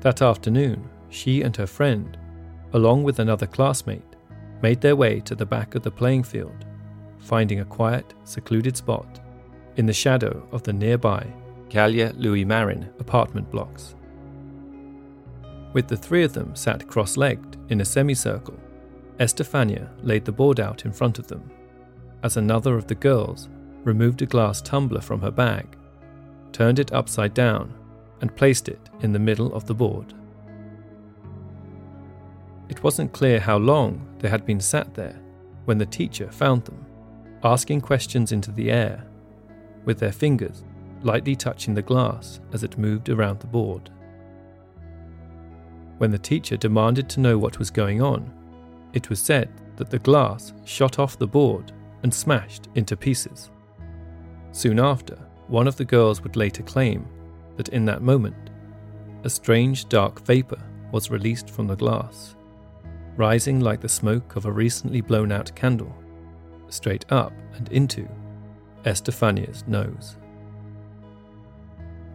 That 0.01 0.21
afternoon, 0.21 0.89
she 1.09 1.41
and 1.41 1.55
her 1.55 1.67
friend, 1.67 2.17
along 2.73 3.03
with 3.03 3.19
another 3.19 3.47
classmate, 3.47 4.15
made 4.61 4.81
their 4.81 4.95
way 4.95 5.19
to 5.21 5.35
the 5.35 5.45
back 5.45 5.75
of 5.75 5.83
the 5.83 5.91
playing 5.91 6.23
field, 6.23 6.65
finding 7.19 7.59
a 7.59 7.65
quiet, 7.65 8.13
secluded 8.23 8.77
spot 8.77 9.19
in 9.77 9.85
the 9.85 9.93
shadow 9.93 10.47
of 10.51 10.63
the 10.63 10.73
nearby 10.73 11.25
Calle 11.69 12.11
Luis 12.17 12.45
Marin 12.45 12.89
apartment 12.99 13.49
blocks. 13.49 13.95
With 15.73 15.87
the 15.87 15.97
three 15.97 16.23
of 16.23 16.33
them 16.33 16.55
sat 16.55 16.87
cross 16.87 17.15
legged 17.15 17.57
in 17.69 17.81
a 17.81 17.85
semicircle, 17.85 18.59
Estefania 19.19 19.89
laid 20.03 20.25
the 20.25 20.31
board 20.31 20.59
out 20.59 20.85
in 20.85 20.91
front 20.91 21.19
of 21.19 21.27
them 21.27 21.49
as 22.23 22.37
another 22.37 22.75
of 22.75 22.87
the 22.87 22.95
girls 22.95 23.49
removed 23.83 24.21
a 24.21 24.25
glass 24.25 24.61
tumbler 24.61 25.01
from 25.01 25.21
her 25.21 25.31
bag, 25.31 25.75
turned 26.51 26.79
it 26.79 26.93
upside 26.93 27.33
down, 27.33 27.73
and 28.21 28.35
placed 28.35 28.69
it 28.69 28.89
in 29.01 29.11
the 29.11 29.19
middle 29.19 29.53
of 29.53 29.65
the 29.65 29.73
board. 29.73 30.13
It 32.71 32.81
wasn't 32.83 33.11
clear 33.11 33.37
how 33.37 33.57
long 33.57 34.07
they 34.19 34.29
had 34.29 34.45
been 34.45 34.61
sat 34.61 34.93
there 34.93 35.19
when 35.65 35.77
the 35.77 35.85
teacher 35.85 36.31
found 36.31 36.63
them, 36.63 36.85
asking 37.43 37.81
questions 37.81 38.31
into 38.31 38.49
the 38.49 38.71
air, 38.71 39.05
with 39.83 39.99
their 39.99 40.13
fingers 40.13 40.63
lightly 41.03 41.35
touching 41.35 41.73
the 41.73 41.81
glass 41.81 42.39
as 42.53 42.63
it 42.63 42.77
moved 42.77 43.09
around 43.09 43.41
the 43.41 43.47
board. 43.47 43.89
When 45.97 46.11
the 46.11 46.17
teacher 46.17 46.55
demanded 46.55 47.09
to 47.09 47.19
know 47.19 47.37
what 47.37 47.59
was 47.59 47.69
going 47.69 48.01
on, 48.01 48.31
it 48.93 49.09
was 49.09 49.19
said 49.19 49.49
that 49.75 49.89
the 49.89 49.99
glass 49.99 50.53
shot 50.63 50.97
off 50.97 51.17
the 51.17 51.27
board 51.27 51.73
and 52.03 52.13
smashed 52.13 52.69
into 52.75 52.95
pieces. 52.95 53.51
Soon 54.53 54.79
after, 54.79 55.17
one 55.47 55.67
of 55.67 55.75
the 55.75 55.85
girls 55.85 56.21
would 56.21 56.37
later 56.37 56.63
claim 56.63 57.05
that 57.57 57.69
in 57.69 57.83
that 57.85 58.01
moment, 58.01 58.49
a 59.25 59.29
strange 59.29 59.89
dark 59.89 60.25
vapour 60.25 60.61
was 60.93 61.11
released 61.11 61.49
from 61.49 61.67
the 61.67 61.75
glass, 61.75 62.35
rising 63.17 63.59
like 63.59 63.81
the 63.81 63.89
smoke 63.89 64.35
of 64.35 64.45
a 64.45 64.51
recently 64.51 65.01
blown 65.01 65.31
out 65.31 65.53
candle, 65.55 65.93
straight 66.69 67.05
up 67.11 67.33
and 67.55 67.69
into 67.69 68.07
Estefania's 68.85 69.63
nose. 69.67 70.17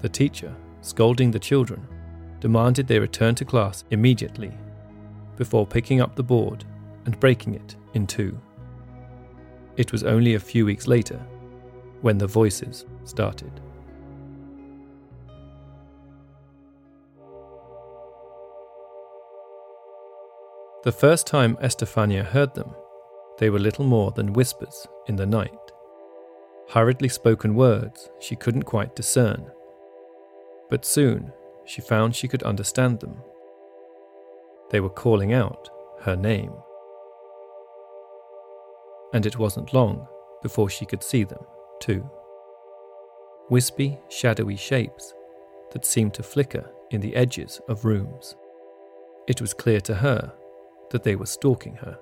The 0.00 0.08
teacher, 0.08 0.54
scolding 0.80 1.30
the 1.30 1.38
children, 1.38 1.86
demanded 2.40 2.86
they 2.86 2.98
return 2.98 3.34
to 3.36 3.44
class 3.44 3.84
immediately 3.90 4.52
before 5.36 5.66
picking 5.66 6.00
up 6.00 6.14
the 6.14 6.22
board 6.22 6.64
and 7.04 7.18
breaking 7.20 7.54
it 7.54 7.76
in 7.94 8.06
two. 8.06 8.38
It 9.76 9.92
was 9.92 10.04
only 10.04 10.34
a 10.34 10.40
few 10.40 10.64
weeks 10.64 10.86
later 10.86 11.20
when 12.00 12.18
the 12.18 12.26
voices 12.26 12.84
started. 13.04 13.60
The 20.86 20.92
first 20.92 21.26
time 21.26 21.58
Estefania 21.60 22.22
heard 22.22 22.54
them, 22.54 22.72
they 23.40 23.50
were 23.50 23.58
little 23.58 23.84
more 23.84 24.12
than 24.12 24.34
whispers 24.34 24.86
in 25.08 25.16
the 25.16 25.26
night. 25.26 25.72
Hurriedly 26.68 27.08
spoken 27.08 27.56
words 27.56 28.08
she 28.20 28.36
couldn't 28.36 28.62
quite 28.62 28.94
discern. 28.94 29.50
But 30.70 30.84
soon 30.84 31.32
she 31.64 31.80
found 31.80 32.14
she 32.14 32.28
could 32.28 32.44
understand 32.44 33.00
them. 33.00 33.16
They 34.70 34.78
were 34.78 34.88
calling 34.88 35.32
out 35.32 35.68
her 36.02 36.14
name. 36.14 36.52
And 39.12 39.26
it 39.26 39.40
wasn't 39.40 39.74
long 39.74 40.06
before 40.40 40.70
she 40.70 40.86
could 40.86 41.02
see 41.02 41.24
them, 41.24 41.44
too. 41.80 42.08
Wispy, 43.50 43.98
shadowy 44.08 44.54
shapes 44.54 45.14
that 45.72 45.84
seemed 45.84 46.14
to 46.14 46.22
flicker 46.22 46.70
in 46.92 47.00
the 47.00 47.16
edges 47.16 47.60
of 47.68 47.84
rooms. 47.84 48.36
It 49.26 49.40
was 49.40 49.52
clear 49.52 49.80
to 49.80 49.96
her 49.96 50.32
that 50.90 51.02
they 51.02 51.16
were 51.16 51.26
stalking 51.26 51.76
her. 51.76 51.98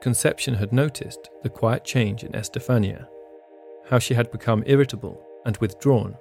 Concepcion 0.00 0.54
had 0.54 0.72
noticed 0.72 1.30
the 1.42 1.48
quiet 1.48 1.84
change 1.84 2.24
in 2.24 2.34
Estefania, 2.34 3.08
how 3.88 3.98
she 3.98 4.14
had 4.14 4.30
become 4.32 4.64
irritable 4.66 5.24
and 5.44 5.56
withdrawn. 5.58 6.16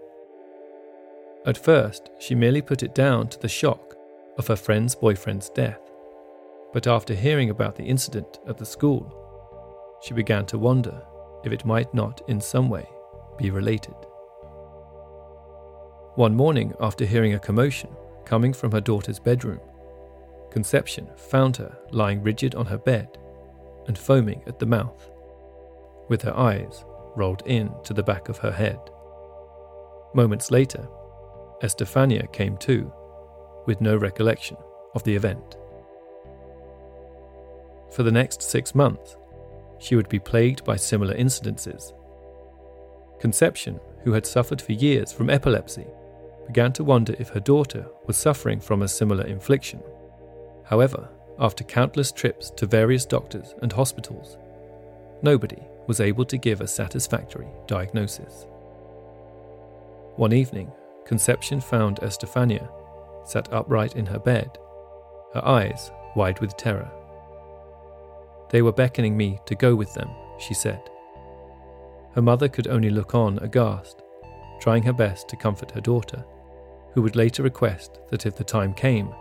At 1.45 1.57
first, 1.57 2.11
she 2.19 2.35
merely 2.35 2.61
put 2.61 2.83
it 2.83 2.93
down 2.93 3.27
to 3.29 3.39
the 3.39 3.49
shock 3.49 3.95
of 4.37 4.47
her 4.47 4.55
friend's 4.55 4.93
boyfriend's 4.93 5.49
death. 5.49 5.79
But 6.73 6.87
after 6.87 7.15
hearing 7.15 7.49
about 7.49 7.75
the 7.75 7.83
incident 7.83 8.39
at 8.47 8.57
the 8.57 8.65
school, 8.65 9.17
she 10.03 10.13
began 10.13 10.45
to 10.47 10.57
wonder 10.57 11.01
if 11.43 11.51
it 11.51 11.65
might 11.65 11.93
not 11.93 12.21
in 12.27 12.39
some 12.39 12.69
way 12.69 12.87
be 13.37 13.49
related. 13.49 13.95
One 16.15 16.35
morning, 16.35 16.73
after 16.79 17.05
hearing 17.05 17.33
a 17.33 17.39
commotion 17.39 17.89
coming 18.25 18.53
from 18.53 18.71
her 18.71 18.81
daughter's 18.81 19.19
bedroom, 19.19 19.59
Concepcion 20.51 21.07
found 21.15 21.57
her 21.57 21.77
lying 21.91 22.21
rigid 22.21 22.55
on 22.55 22.65
her 22.65 22.77
bed 22.77 23.17
and 23.87 23.97
foaming 23.97 24.43
at 24.45 24.59
the 24.59 24.65
mouth, 24.65 25.09
with 26.09 26.21
her 26.21 26.37
eyes 26.37 26.83
rolled 27.15 27.41
in 27.45 27.71
to 27.83 27.93
the 27.93 28.03
back 28.03 28.29
of 28.29 28.37
her 28.37 28.51
head. 28.51 28.79
Moments 30.13 30.51
later, 30.51 30.87
Estefania 31.63 32.27
came 32.27 32.57
to 32.57 32.91
with 33.65 33.81
no 33.81 33.95
recollection 33.95 34.57
of 34.93 35.03
the 35.03 35.15
event. 35.15 35.57
For 37.91 38.03
the 38.03 38.11
next 38.11 38.41
six 38.41 38.75
months, 38.75 39.17
she 39.79 39.95
would 39.95 40.09
be 40.09 40.19
plagued 40.19 40.63
by 40.63 40.75
similar 40.75 41.13
incidences. 41.15 41.93
Concepcion, 43.19 43.79
who 44.03 44.13
had 44.13 44.25
suffered 44.25 44.61
for 44.61 44.71
years 44.73 45.11
from 45.11 45.29
epilepsy, 45.29 45.85
began 46.47 46.73
to 46.73 46.83
wonder 46.83 47.15
if 47.19 47.29
her 47.29 47.39
daughter 47.39 47.85
was 48.05 48.17
suffering 48.17 48.59
from 48.59 48.81
a 48.81 48.87
similar 48.87 49.25
infliction. 49.25 49.81
However, 50.71 51.09
after 51.37 51.65
countless 51.65 52.13
trips 52.13 52.49
to 52.51 52.65
various 52.65 53.05
doctors 53.05 53.53
and 53.61 53.73
hospitals, 53.73 54.37
nobody 55.21 55.61
was 55.85 55.99
able 55.99 56.23
to 56.23 56.37
give 56.37 56.61
a 56.61 56.67
satisfactory 56.67 57.49
diagnosis. 57.67 58.45
One 60.15 60.31
evening, 60.31 60.71
Concepcion 61.05 61.59
found 61.59 61.99
Estefania 61.99 62.69
sat 63.25 63.51
upright 63.51 63.97
in 63.97 64.05
her 64.05 64.19
bed, 64.19 64.57
her 65.33 65.45
eyes 65.45 65.91
wide 66.15 66.39
with 66.39 66.55
terror. 66.55 66.89
They 68.49 68.61
were 68.61 68.71
beckoning 68.71 69.17
me 69.17 69.39
to 69.47 69.55
go 69.55 69.75
with 69.75 69.93
them, 69.93 70.09
she 70.39 70.53
said. 70.53 70.81
Her 72.13 72.21
mother 72.21 72.47
could 72.47 72.67
only 72.67 72.89
look 72.89 73.13
on 73.13 73.39
aghast, 73.39 74.03
trying 74.61 74.83
her 74.83 74.93
best 74.93 75.27
to 75.29 75.35
comfort 75.35 75.71
her 75.71 75.81
daughter, 75.81 76.23
who 76.93 77.01
would 77.01 77.17
later 77.17 77.43
request 77.43 77.99
that 78.09 78.25
if 78.25 78.37
the 78.37 78.43
time 78.45 78.73
came, 78.73 79.13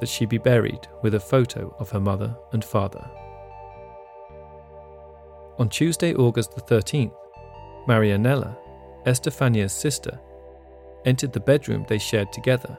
that 0.00 0.08
she 0.08 0.26
be 0.26 0.38
buried 0.38 0.86
with 1.02 1.14
a 1.14 1.20
photo 1.20 1.74
of 1.78 1.90
her 1.90 2.00
mother 2.00 2.36
and 2.52 2.64
father. 2.64 3.08
On 5.58 5.68
Tuesday, 5.68 6.14
August 6.14 6.54
the 6.54 6.60
13th, 6.60 7.14
Marianella, 7.88 8.56
Estefania's 9.06 9.72
sister, 9.72 10.20
entered 11.04 11.32
the 11.32 11.40
bedroom 11.40 11.86
they 11.88 11.98
shared 11.98 12.32
together 12.32 12.76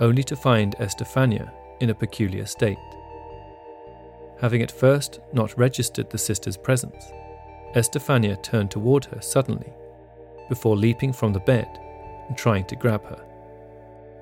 only 0.00 0.22
to 0.24 0.36
find 0.36 0.74
Estefania 0.80 1.52
in 1.80 1.90
a 1.90 1.94
peculiar 1.94 2.46
state. 2.46 2.78
Having 4.40 4.62
at 4.62 4.72
first 4.72 5.20
not 5.32 5.56
registered 5.56 6.10
the 6.10 6.18
sister's 6.18 6.56
presence, 6.56 7.04
Estefania 7.74 8.36
turned 8.36 8.70
toward 8.70 9.04
her 9.06 9.20
suddenly, 9.20 9.72
before 10.48 10.76
leaping 10.76 11.12
from 11.12 11.32
the 11.32 11.40
bed 11.40 11.68
and 12.28 12.36
trying 12.36 12.64
to 12.66 12.76
grab 12.76 13.04
her. 13.04 13.24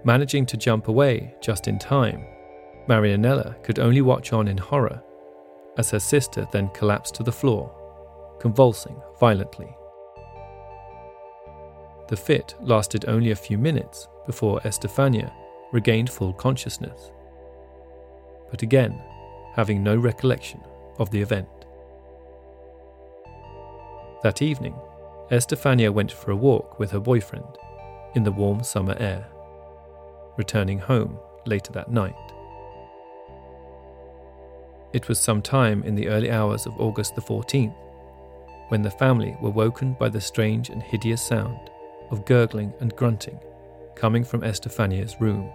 Managing 0.04 0.46
to 0.46 0.56
jump 0.56 0.88
away 0.88 1.34
just 1.40 1.68
in 1.68 1.78
time, 1.78 2.24
Marianella 2.88 3.62
could 3.62 3.78
only 3.78 4.00
watch 4.00 4.32
on 4.32 4.48
in 4.48 4.58
horror 4.58 5.00
as 5.78 5.90
her 5.90 6.00
sister 6.00 6.46
then 6.52 6.68
collapsed 6.70 7.14
to 7.14 7.22
the 7.22 7.32
floor, 7.32 7.72
convulsing 8.40 9.00
violently. 9.20 9.74
The 12.08 12.16
fit 12.16 12.54
lasted 12.60 13.04
only 13.08 13.30
a 13.30 13.36
few 13.36 13.56
minutes 13.56 14.08
before 14.26 14.60
Estefania 14.66 15.32
regained 15.72 16.10
full 16.10 16.32
consciousness, 16.32 17.10
but 18.50 18.62
again 18.62 19.00
having 19.54 19.82
no 19.82 19.96
recollection 19.96 20.60
of 20.98 21.10
the 21.10 21.22
event. 21.22 21.48
That 24.22 24.42
evening, 24.42 24.74
Estefania 25.30 25.90
went 25.90 26.12
for 26.12 26.32
a 26.32 26.36
walk 26.36 26.78
with 26.78 26.90
her 26.90 27.00
boyfriend 27.00 27.58
in 28.14 28.24
the 28.24 28.32
warm 28.32 28.62
summer 28.62 28.96
air, 28.98 29.26
returning 30.36 30.78
home 30.78 31.18
later 31.46 31.72
that 31.72 31.90
night. 31.90 32.14
It 34.92 35.08
was 35.08 35.18
some 35.18 35.40
time 35.40 35.82
in 35.84 35.94
the 35.94 36.08
early 36.08 36.30
hours 36.30 36.66
of 36.66 36.78
August 36.78 37.14
the 37.14 37.22
14th 37.22 37.74
when 38.68 38.82
the 38.82 38.90
family 38.90 39.36
were 39.40 39.50
woken 39.50 39.94
by 39.94 40.08
the 40.08 40.20
strange 40.20 40.70
and 40.70 40.82
hideous 40.82 41.20
sound 41.20 41.70
of 42.10 42.24
gurgling 42.24 42.72
and 42.80 42.94
grunting 42.96 43.38
coming 43.94 44.24
from 44.24 44.42
Estefania's 44.42 45.20
room. 45.20 45.50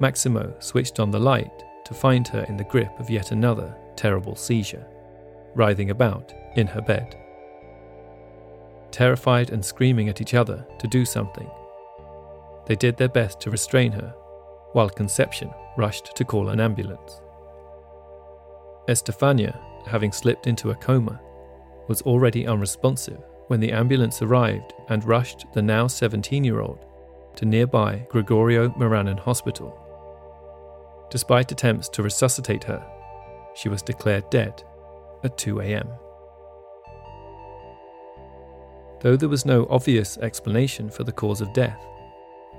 Maximo 0.00 0.54
switched 0.58 1.00
on 1.00 1.10
the 1.10 1.18
light 1.18 1.64
to 1.84 1.94
find 1.94 2.26
her 2.28 2.44
in 2.44 2.56
the 2.56 2.64
grip 2.64 2.98
of 2.98 3.10
yet 3.10 3.30
another 3.30 3.74
terrible 3.96 4.34
seizure, 4.34 4.86
writhing 5.54 5.90
about 5.90 6.34
in 6.56 6.66
her 6.66 6.80
bed. 6.80 7.16
Terrified 8.90 9.50
and 9.50 9.64
screaming 9.64 10.08
at 10.08 10.20
each 10.20 10.34
other 10.34 10.66
to 10.78 10.86
do 10.86 11.04
something, 11.04 11.50
they 12.66 12.76
did 12.76 12.96
their 12.96 13.08
best 13.08 13.40
to 13.40 13.50
restrain 13.50 13.92
her, 13.92 14.14
while 14.72 14.88
Concepcion 14.88 15.50
rushed 15.76 16.14
to 16.16 16.24
call 16.24 16.48
an 16.48 16.60
ambulance. 16.60 17.20
Estefania, 18.88 19.58
having 19.86 20.12
slipped 20.12 20.46
into 20.46 20.70
a 20.70 20.74
coma, 20.74 21.20
was 21.88 22.02
already 22.02 22.46
unresponsive 22.46 23.22
when 23.48 23.60
the 23.60 23.72
ambulance 23.72 24.22
arrived 24.22 24.72
and 24.88 25.04
rushed 25.04 25.44
the 25.52 25.62
now 25.62 25.86
17 25.86 26.44
year 26.44 26.60
old 26.60 26.84
to 27.36 27.44
nearby 27.44 28.06
Gregorio 28.08 28.70
Maranon 28.70 29.18
Hospital 29.18 29.84
Despite 31.14 31.52
attempts 31.52 31.88
to 31.90 32.02
resuscitate 32.02 32.64
her, 32.64 32.84
she 33.54 33.68
was 33.68 33.82
declared 33.82 34.28
dead 34.30 34.64
at 35.22 35.38
2 35.38 35.60
am. 35.62 35.88
Though 39.00 39.16
there 39.16 39.28
was 39.28 39.46
no 39.46 39.68
obvious 39.70 40.18
explanation 40.18 40.90
for 40.90 41.04
the 41.04 41.12
cause 41.12 41.40
of 41.40 41.52
death, 41.52 41.86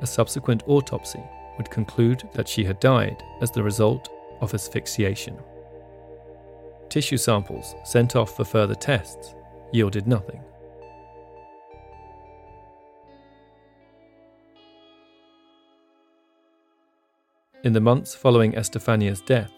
a 0.02 0.08
subsequent 0.08 0.64
autopsy 0.68 1.24
would 1.58 1.70
conclude 1.70 2.28
that 2.34 2.48
she 2.48 2.64
had 2.64 2.80
died 2.80 3.24
as 3.42 3.52
the 3.52 3.64
result 3.64 4.10
of 4.42 4.54
asphyxiation. 4.54 5.38
Tissue 6.90 7.18
samples 7.18 7.76
sent 7.84 8.16
off 8.16 8.36
for 8.36 8.46
further 8.46 8.76
tests 8.76 9.36
yielded 9.74 10.08
nothing. 10.08 10.42
In 17.64 17.74
the 17.74 17.82
months 17.82 18.14
following 18.14 18.54
Estefania's 18.54 19.22
death, 19.22 19.52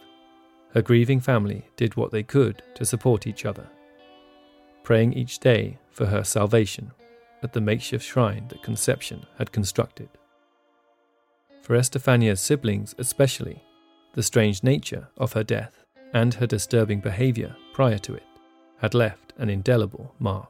her 0.73 0.81
grieving 0.81 1.19
family 1.19 1.65
did 1.75 1.97
what 1.97 2.11
they 2.11 2.23
could 2.23 2.63
to 2.75 2.85
support 2.85 3.27
each 3.27 3.45
other. 3.45 3.67
praying 4.87 5.11
each 5.11 5.39
day 5.39 5.77
for 5.91 6.05
her 6.05 6.23
salvation 6.23 6.89
at 7.43 7.51
the 7.51 7.59
makeshift 7.59 8.05
shrine 8.05 8.47
that 8.47 8.63
Concepcion 8.63 9.25
had 9.37 9.51
constructed. 9.51 10.07
For 11.67 11.75
Estefania's 11.75 12.39
siblings, 12.39 12.95
especially, 12.97 13.61
the 14.13 14.23
strange 14.23 14.63
nature 14.63 15.09
of 15.17 15.33
her 15.33 15.43
death 15.43 15.83
and 16.13 16.33
her 16.35 16.47
disturbing 16.47 17.01
behavior 17.01 17.57
prior 17.73 17.97
to 17.97 18.13
it 18.13 18.23
had 18.77 18.93
left 18.93 19.33
an 19.37 19.49
indelible 19.49 20.15
mark. 20.17 20.49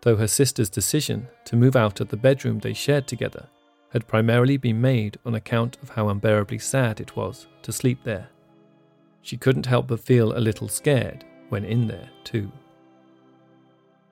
Though 0.00 0.16
her 0.16 0.26
sister's 0.26 0.68
decision 0.68 1.28
to 1.44 1.54
move 1.54 1.76
out 1.76 2.00
of 2.00 2.08
the 2.08 2.16
bedroom 2.16 2.58
they 2.58 2.72
shared 2.72 3.06
together 3.06 3.46
had 3.92 4.08
primarily 4.08 4.56
been 4.56 4.80
made 4.80 5.16
on 5.24 5.36
account 5.36 5.78
of 5.80 5.90
how 5.90 6.08
unbearably 6.08 6.58
sad 6.58 6.98
it 6.98 7.14
was 7.14 7.46
to 7.62 7.70
sleep 7.70 8.00
there, 8.02 8.30
she 9.22 9.36
couldn't 9.36 9.66
help 9.66 9.86
but 9.86 10.00
feel 10.00 10.36
a 10.36 10.40
little 10.40 10.66
scared 10.66 11.24
when 11.48 11.64
in 11.64 11.86
there, 11.86 12.10
too. 12.24 12.50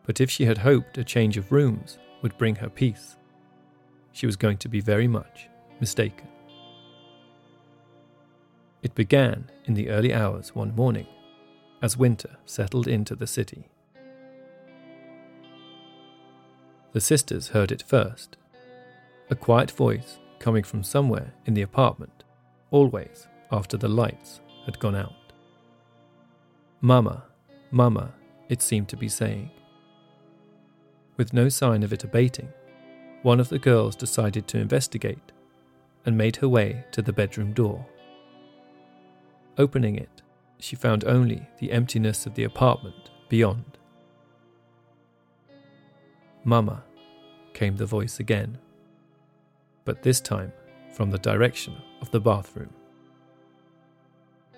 But 0.04 0.20
if 0.20 0.30
she 0.30 0.44
had 0.44 0.58
hoped 0.58 0.98
a 0.98 1.02
change 1.02 1.36
of 1.36 1.50
rooms 1.50 1.98
would 2.22 2.38
bring 2.38 2.54
her 2.54 2.70
peace, 2.70 3.16
she 4.16 4.24
was 4.24 4.36
going 4.36 4.56
to 4.56 4.68
be 4.70 4.80
very 4.80 5.06
much 5.06 5.50
mistaken. 5.78 6.26
It 8.82 8.94
began 8.94 9.50
in 9.66 9.74
the 9.74 9.90
early 9.90 10.14
hours 10.14 10.54
one 10.54 10.74
morning 10.74 11.06
as 11.82 11.98
winter 11.98 12.38
settled 12.46 12.88
into 12.88 13.14
the 13.14 13.26
city. 13.26 13.68
The 16.94 17.00
sisters 17.02 17.48
heard 17.48 17.70
it 17.70 17.82
first 17.82 18.38
a 19.28 19.34
quiet 19.34 19.70
voice 19.70 20.18
coming 20.38 20.62
from 20.62 20.82
somewhere 20.82 21.34
in 21.44 21.52
the 21.52 21.60
apartment, 21.60 22.24
always 22.70 23.26
after 23.52 23.76
the 23.76 23.88
lights 23.88 24.40
had 24.64 24.78
gone 24.78 24.96
out. 24.96 25.32
Mama, 26.80 27.24
Mama, 27.70 28.14
it 28.48 28.62
seemed 28.62 28.88
to 28.88 28.96
be 28.96 29.10
saying. 29.10 29.50
With 31.18 31.34
no 31.34 31.50
sign 31.50 31.82
of 31.82 31.92
it 31.92 32.04
abating, 32.04 32.48
one 33.26 33.40
of 33.40 33.48
the 33.48 33.58
girls 33.58 33.96
decided 33.96 34.46
to 34.46 34.56
investigate 34.56 35.32
and 36.04 36.16
made 36.16 36.36
her 36.36 36.48
way 36.48 36.84
to 36.92 37.02
the 37.02 37.12
bedroom 37.12 37.52
door. 37.52 37.84
Opening 39.58 39.96
it, 39.96 40.22
she 40.60 40.76
found 40.76 41.04
only 41.04 41.48
the 41.58 41.72
emptiness 41.72 42.24
of 42.24 42.34
the 42.34 42.44
apartment 42.44 43.10
beyond. 43.28 43.78
Mama, 46.44 46.84
came 47.52 47.74
the 47.74 47.84
voice 47.84 48.20
again, 48.20 48.58
but 49.84 50.04
this 50.04 50.20
time 50.20 50.52
from 50.92 51.10
the 51.10 51.18
direction 51.18 51.74
of 52.00 52.08
the 52.12 52.20
bathroom. 52.20 52.70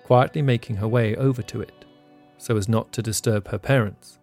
Quietly 0.03 0.43
making 0.43 0.75
her 0.75 0.87
way 0.87 1.15
over 1.15 1.41
to 1.41 1.59
it, 1.59 1.85
so 2.37 2.55
as 2.55 2.69
not 2.69 2.91
to 2.91 3.01
disturb 3.01 3.47
her 3.47 3.57
parents. 3.57 4.19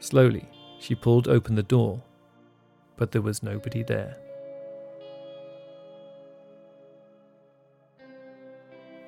Slowly, 0.00 0.48
she 0.80 0.96
pulled 0.96 1.28
open 1.28 1.54
the 1.54 1.62
door, 1.62 2.02
but 3.00 3.12
there 3.12 3.22
was 3.22 3.42
nobody 3.42 3.82
there. 3.82 4.14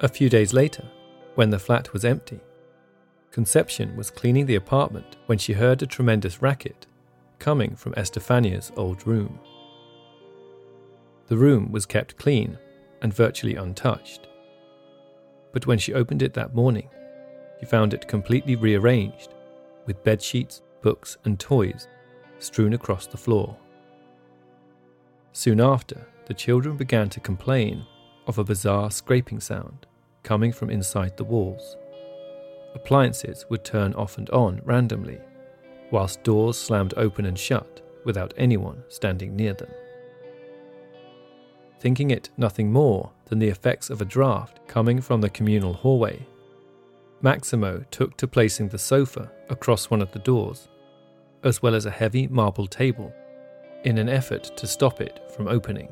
A 0.01 0.09
few 0.09 0.31
days 0.31 0.55
later, 0.55 0.89
when 1.35 1.51
the 1.51 1.59
flat 1.59 1.93
was 1.93 2.03
empty, 2.03 2.41
Concepcion 3.31 3.95
was 3.95 4.11
cleaning 4.11 4.47
the 4.47 4.55
apartment 4.55 5.17
when 5.27 5.37
she 5.37 5.53
heard 5.53 5.83
a 5.83 5.87
tremendous 5.87 6.41
racket 6.41 6.87
coming 7.39 7.77
from 7.77 7.93
Estefania's 7.95 8.73
old 8.77 9.07
room. 9.07 9.39
The 11.27 11.37
room 11.37 11.71
was 11.71 11.85
kept 11.85 12.17
clean 12.17 12.59
and 13.03 13.13
virtually 13.13 13.57
untouched. 13.57 14.27
But 15.53 15.67
when 15.67 15.79
she 15.79 15.93
opened 15.93 16.23
it 16.23 16.33
that 16.33 16.55
morning, 16.55 16.89
she 17.61 17.67
found 17.67 17.93
it 17.93 18.09
completely 18.09 18.57
rearranged, 18.57 19.35
with 19.85 20.03
bed 20.03 20.23
sheets, 20.23 20.63
books, 20.81 21.19
and 21.25 21.39
toys 21.39 21.89
strewn 22.39 22.73
across 22.73 23.07
the 23.07 23.19
floor. 23.19 23.59
Soon 25.33 25.61
after, 25.61 26.07
the 26.27 26.35
children 26.35 26.77
began 26.77 27.09
to 27.11 27.21
complain 27.21 27.85
of 28.27 28.39
a 28.39 28.45
bizarre 28.45 28.91
scraping 28.91 29.41
sound 29.41 29.87
coming 30.23 30.53
from 30.53 30.71
inside 30.71 31.17
the 31.17 31.25
walls. 31.25 31.77
Appliances 32.75 33.45
would 33.49 33.65
turn 33.65 33.93
off 33.95 34.19
and 34.19 34.31
on 34.31 34.61
randomly, 34.65 35.19
whilst 35.91 36.23
doors 36.23 36.57
slammed 36.57 36.95
open 36.97 37.27
and 37.27 37.39
shut 37.39 37.81
without 38.05 38.33
anyone 38.37 38.83
standing 38.89 39.35
near 39.35 39.55
them. 39.55 39.71
Thinking 41.81 42.11
it 42.11 42.31
nothing 42.37 42.73
more 42.73 43.11
than 43.27 43.39
the 43.39 43.49
effects 43.49 43.91
of 43.91 44.01
a 44.01 44.07
draft 44.07 44.61
coming 44.69 45.01
from 45.01 45.21
the 45.21 45.31
communal 45.31 45.73
hallway, 45.73 46.27
Maximo 47.21 47.85
took 47.91 48.17
to 48.17 48.27
placing 48.27 48.69
the 48.69 48.79
sofa 48.79 49.31
across 49.49 49.91
one 49.91 50.03
of 50.03 50.13
the 50.13 50.19
doors, 50.19 50.69
as 51.43 51.63
well 51.63 51.75
as 51.75 51.87
a 51.87 51.91
heavy 51.91 52.27
marble 52.29 52.67
table, 52.67 53.13
in 53.85 53.99
an 53.99 54.09
effort 54.09 54.45
to 54.57 54.67
stop 54.67 55.01
it 55.01 55.21
from 55.35 55.49
opening. 55.49 55.89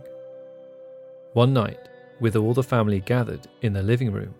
One 1.32 1.52
night, 1.52 1.88
with 2.20 2.36
all 2.36 2.54
the 2.54 2.62
family 2.62 3.00
gathered 3.00 3.46
in 3.62 3.72
the 3.72 3.82
living 3.82 4.12
room, 4.12 4.34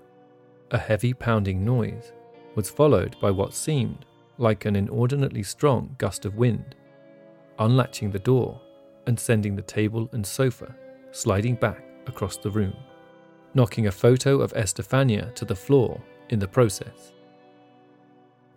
a 0.70 0.78
heavy 0.78 1.12
pounding 1.12 1.64
noise 1.64 2.12
was 2.54 2.70
followed 2.70 3.16
by 3.20 3.30
what 3.30 3.54
seemed 3.54 4.04
like 4.38 4.64
an 4.64 4.76
inordinately 4.76 5.42
strong 5.42 5.94
gust 5.98 6.24
of 6.24 6.36
wind, 6.36 6.74
unlatching 7.58 8.10
the 8.10 8.18
door 8.18 8.60
and 9.06 9.18
sending 9.18 9.56
the 9.56 9.62
table 9.62 10.08
and 10.12 10.26
sofa 10.26 10.74
sliding 11.12 11.56
back 11.56 11.82
across 12.06 12.36
the 12.36 12.50
room, 12.50 12.76
knocking 13.54 13.86
a 13.86 13.92
photo 13.92 14.40
of 14.40 14.52
Estefania 14.52 15.32
to 15.34 15.44
the 15.44 15.56
floor 15.56 16.00
in 16.28 16.38
the 16.38 16.48
process. 16.48 17.12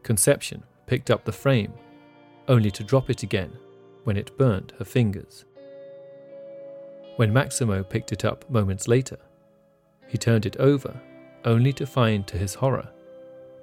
Concepcion 0.04 0.64
picked 0.86 1.10
up 1.10 1.24
the 1.26 1.32
frame, 1.32 1.74
only 2.48 2.70
to 2.70 2.84
drop 2.84 3.10
it 3.10 3.24
again 3.24 3.52
when 4.04 4.18
it 4.18 4.38
burnt 4.38 4.74
her 4.80 4.86
fingers. 4.86 5.46
When 7.16 7.32
Maximo 7.32 7.84
picked 7.84 8.12
it 8.12 8.26
up 8.26 8.50
moments 8.50 8.88
later, 8.88 9.20
he 10.08 10.18
turned 10.18 10.46
it 10.46 10.58
over 10.58 11.00
only 11.46 11.74
to 11.74 11.86
find 11.86 12.26
to 12.28 12.38
his 12.38 12.56
horror 12.56 12.90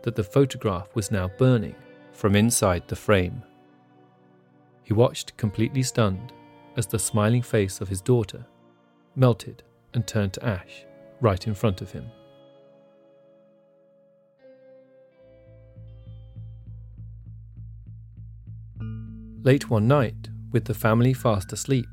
that 0.03 0.17
the 0.17 0.25
photograph 0.25 0.95
was 0.95 1.11
now 1.11 1.29
burning 1.39 1.75
from 2.13 2.37
inside 2.37 2.87
the 2.89 2.97
frame. 2.97 3.43
He 4.83 4.93
watched 4.93 5.37
completely 5.37 5.83
stunned 5.83 6.33
as 6.77 6.87
the 6.87 6.99
smiling 6.99 7.43
face 7.43 7.81
of 7.81 7.89
his 7.89 8.01
daughter 8.01 8.47
melted 9.17 9.63
and 9.95 10.07
turned 10.07 10.33
to 10.35 10.45
ash 10.45 10.85
right 11.21 11.47
in 11.47 11.55
front 11.55 11.81
of 11.81 11.93
him. 11.93 12.07
Late 19.43 19.71
one 19.71 19.89
night, 19.89 20.29
with 20.53 20.67
the 20.67 20.75
family 20.75 21.15
fast 21.15 21.51
asleep, 21.51 21.87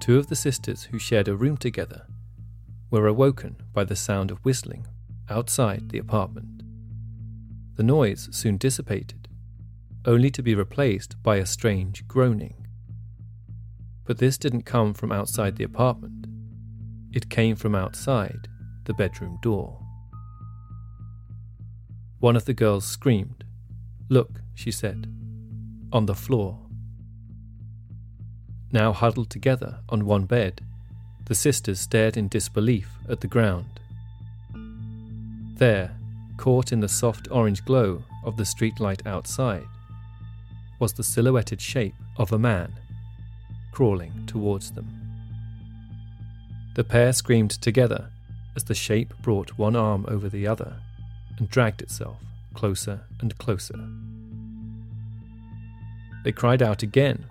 two 0.00 0.18
of 0.18 0.26
the 0.26 0.34
sisters 0.34 0.82
who 0.84 0.98
shared 0.98 1.28
a 1.28 1.36
room 1.36 1.56
together 1.56 2.06
were 2.90 3.06
awoken 3.06 3.56
by 3.72 3.84
the 3.84 3.94
sound 3.94 4.32
of 4.32 4.44
whistling 4.44 4.84
outside 5.30 5.90
the 5.90 5.98
apartment. 5.98 6.64
The 7.76 7.84
noise 7.84 8.28
soon 8.32 8.56
dissipated, 8.56 9.28
only 10.04 10.32
to 10.32 10.42
be 10.42 10.56
replaced 10.56 11.22
by 11.22 11.36
a 11.36 11.46
strange 11.46 12.08
groaning. 12.08 12.66
But 14.04 14.18
this 14.18 14.36
didn't 14.36 14.62
come 14.62 14.94
from 14.94 15.12
outside 15.12 15.56
the 15.56 15.64
apartment, 15.64 16.26
it 17.12 17.30
came 17.30 17.54
from 17.54 17.76
outside 17.76 18.48
the 18.84 18.94
bedroom 18.94 19.38
door. 19.40 19.80
One 22.18 22.34
of 22.34 22.46
the 22.46 22.54
girls 22.54 22.84
screamed. 22.84 23.44
Look, 24.08 24.40
she 24.54 24.72
said, 24.72 25.06
on 25.92 26.06
the 26.06 26.16
floor. 26.16 26.63
Now 28.74 28.92
huddled 28.92 29.30
together 29.30 29.78
on 29.88 30.04
one 30.04 30.24
bed, 30.24 30.60
the 31.26 31.34
sisters 31.36 31.78
stared 31.78 32.16
in 32.16 32.26
disbelief 32.26 32.88
at 33.08 33.20
the 33.20 33.28
ground. 33.28 33.78
There, 35.58 35.96
caught 36.38 36.72
in 36.72 36.80
the 36.80 36.88
soft 36.88 37.28
orange 37.30 37.64
glow 37.64 38.02
of 38.24 38.36
the 38.36 38.42
streetlight 38.42 39.06
outside, 39.06 39.68
was 40.80 40.92
the 40.92 41.04
silhouetted 41.04 41.60
shape 41.60 41.94
of 42.16 42.32
a 42.32 42.38
man 42.38 42.72
crawling 43.70 44.26
towards 44.26 44.72
them. 44.72 44.88
The 46.74 46.82
pair 46.82 47.12
screamed 47.12 47.52
together 47.52 48.10
as 48.56 48.64
the 48.64 48.74
shape 48.74 49.14
brought 49.22 49.56
one 49.56 49.76
arm 49.76 50.04
over 50.08 50.28
the 50.28 50.48
other 50.48 50.80
and 51.38 51.48
dragged 51.48 51.80
itself 51.80 52.16
closer 52.54 53.02
and 53.20 53.38
closer. 53.38 53.78
They 56.24 56.32
cried 56.32 56.60
out 56.60 56.82
again 56.82 57.26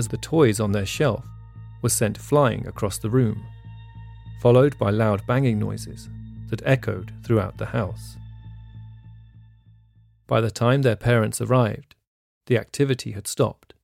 as 0.00 0.08
the 0.08 0.16
toys 0.16 0.60
on 0.60 0.72
their 0.72 0.86
shelf 0.86 1.26
were 1.82 1.90
sent 1.90 2.16
flying 2.16 2.66
across 2.66 2.96
the 2.96 3.10
room, 3.10 3.44
followed 4.40 4.78
by 4.78 4.88
loud 4.88 5.26
banging 5.26 5.58
noises 5.58 6.08
that 6.48 6.62
echoed 6.64 7.12
throughout 7.22 7.58
the 7.58 7.66
house. 7.66 8.16
By 10.26 10.40
the 10.40 10.50
time 10.50 10.80
their 10.80 10.96
parents 10.96 11.42
arrived, 11.42 11.96
the 12.46 12.56
activity 12.56 13.10
had 13.10 13.26
stopped, 13.26 13.74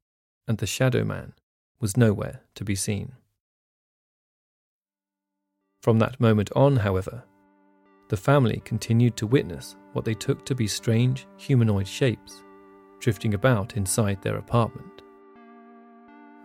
and 0.48 0.56
the 0.56 0.66
Shadow 0.66 1.04
Man 1.04 1.34
was 1.80 1.98
nowhere 1.98 2.40
to 2.54 2.64
be 2.64 2.74
seen. 2.74 3.12
From 5.82 5.98
that 5.98 6.18
moment 6.18 6.50
on, 6.56 6.76
however, 6.76 7.24
the 8.08 8.16
family 8.16 8.62
continued 8.64 9.18
to 9.18 9.26
witness 9.26 9.76
what 9.92 10.06
they 10.06 10.14
took 10.14 10.46
to 10.46 10.54
be 10.54 10.66
strange 10.66 11.26
humanoid 11.36 11.86
shapes 11.86 12.42
drifting 13.00 13.34
about 13.34 13.76
inside 13.76 14.22
their 14.22 14.38
apartment. 14.38 14.95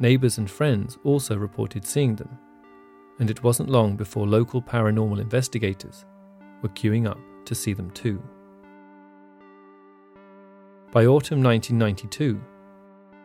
Neighbours 0.01 0.39
and 0.39 0.49
friends 0.49 0.97
also 1.03 1.37
reported 1.37 1.85
seeing 1.85 2.15
them, 2.15 2.39
and 3.19 3.29
it 3.29 3.43
wasn't 3.43 3.69
long 3.69 3.95
before 3.95 4.25
local 4.25 4.59
paranormal 4.59 5.21
investigators 5.21 6.05
were 6.63 6.69
queuing 6.69 7.07
up 7.07 7.19
to 7.45 7.53
see 7.53 7.73
them 7.73 7.91
too. 7.91 8.19
By 10.91 11.05
autumn 11.05 11.43
1992, 11.43 12.41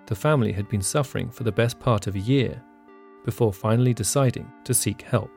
the 0.05 0.15
family 0.15 0.53
had 0.53 0.69
been 0.69 0.83
suffering 0.83 1.31
for 1.31 1.45
the 1.45 1.51
best 1.51 1.81
part 1.81 2.07
of 2.07 2.15
a 2.15 2.21
year 2.21 2.63
before 3.25 3.55
finally 3.55 3.95
deciding 3.95 4.53
to 4.65 4.75
seek 4.75 5.01
help. 5.01 5.31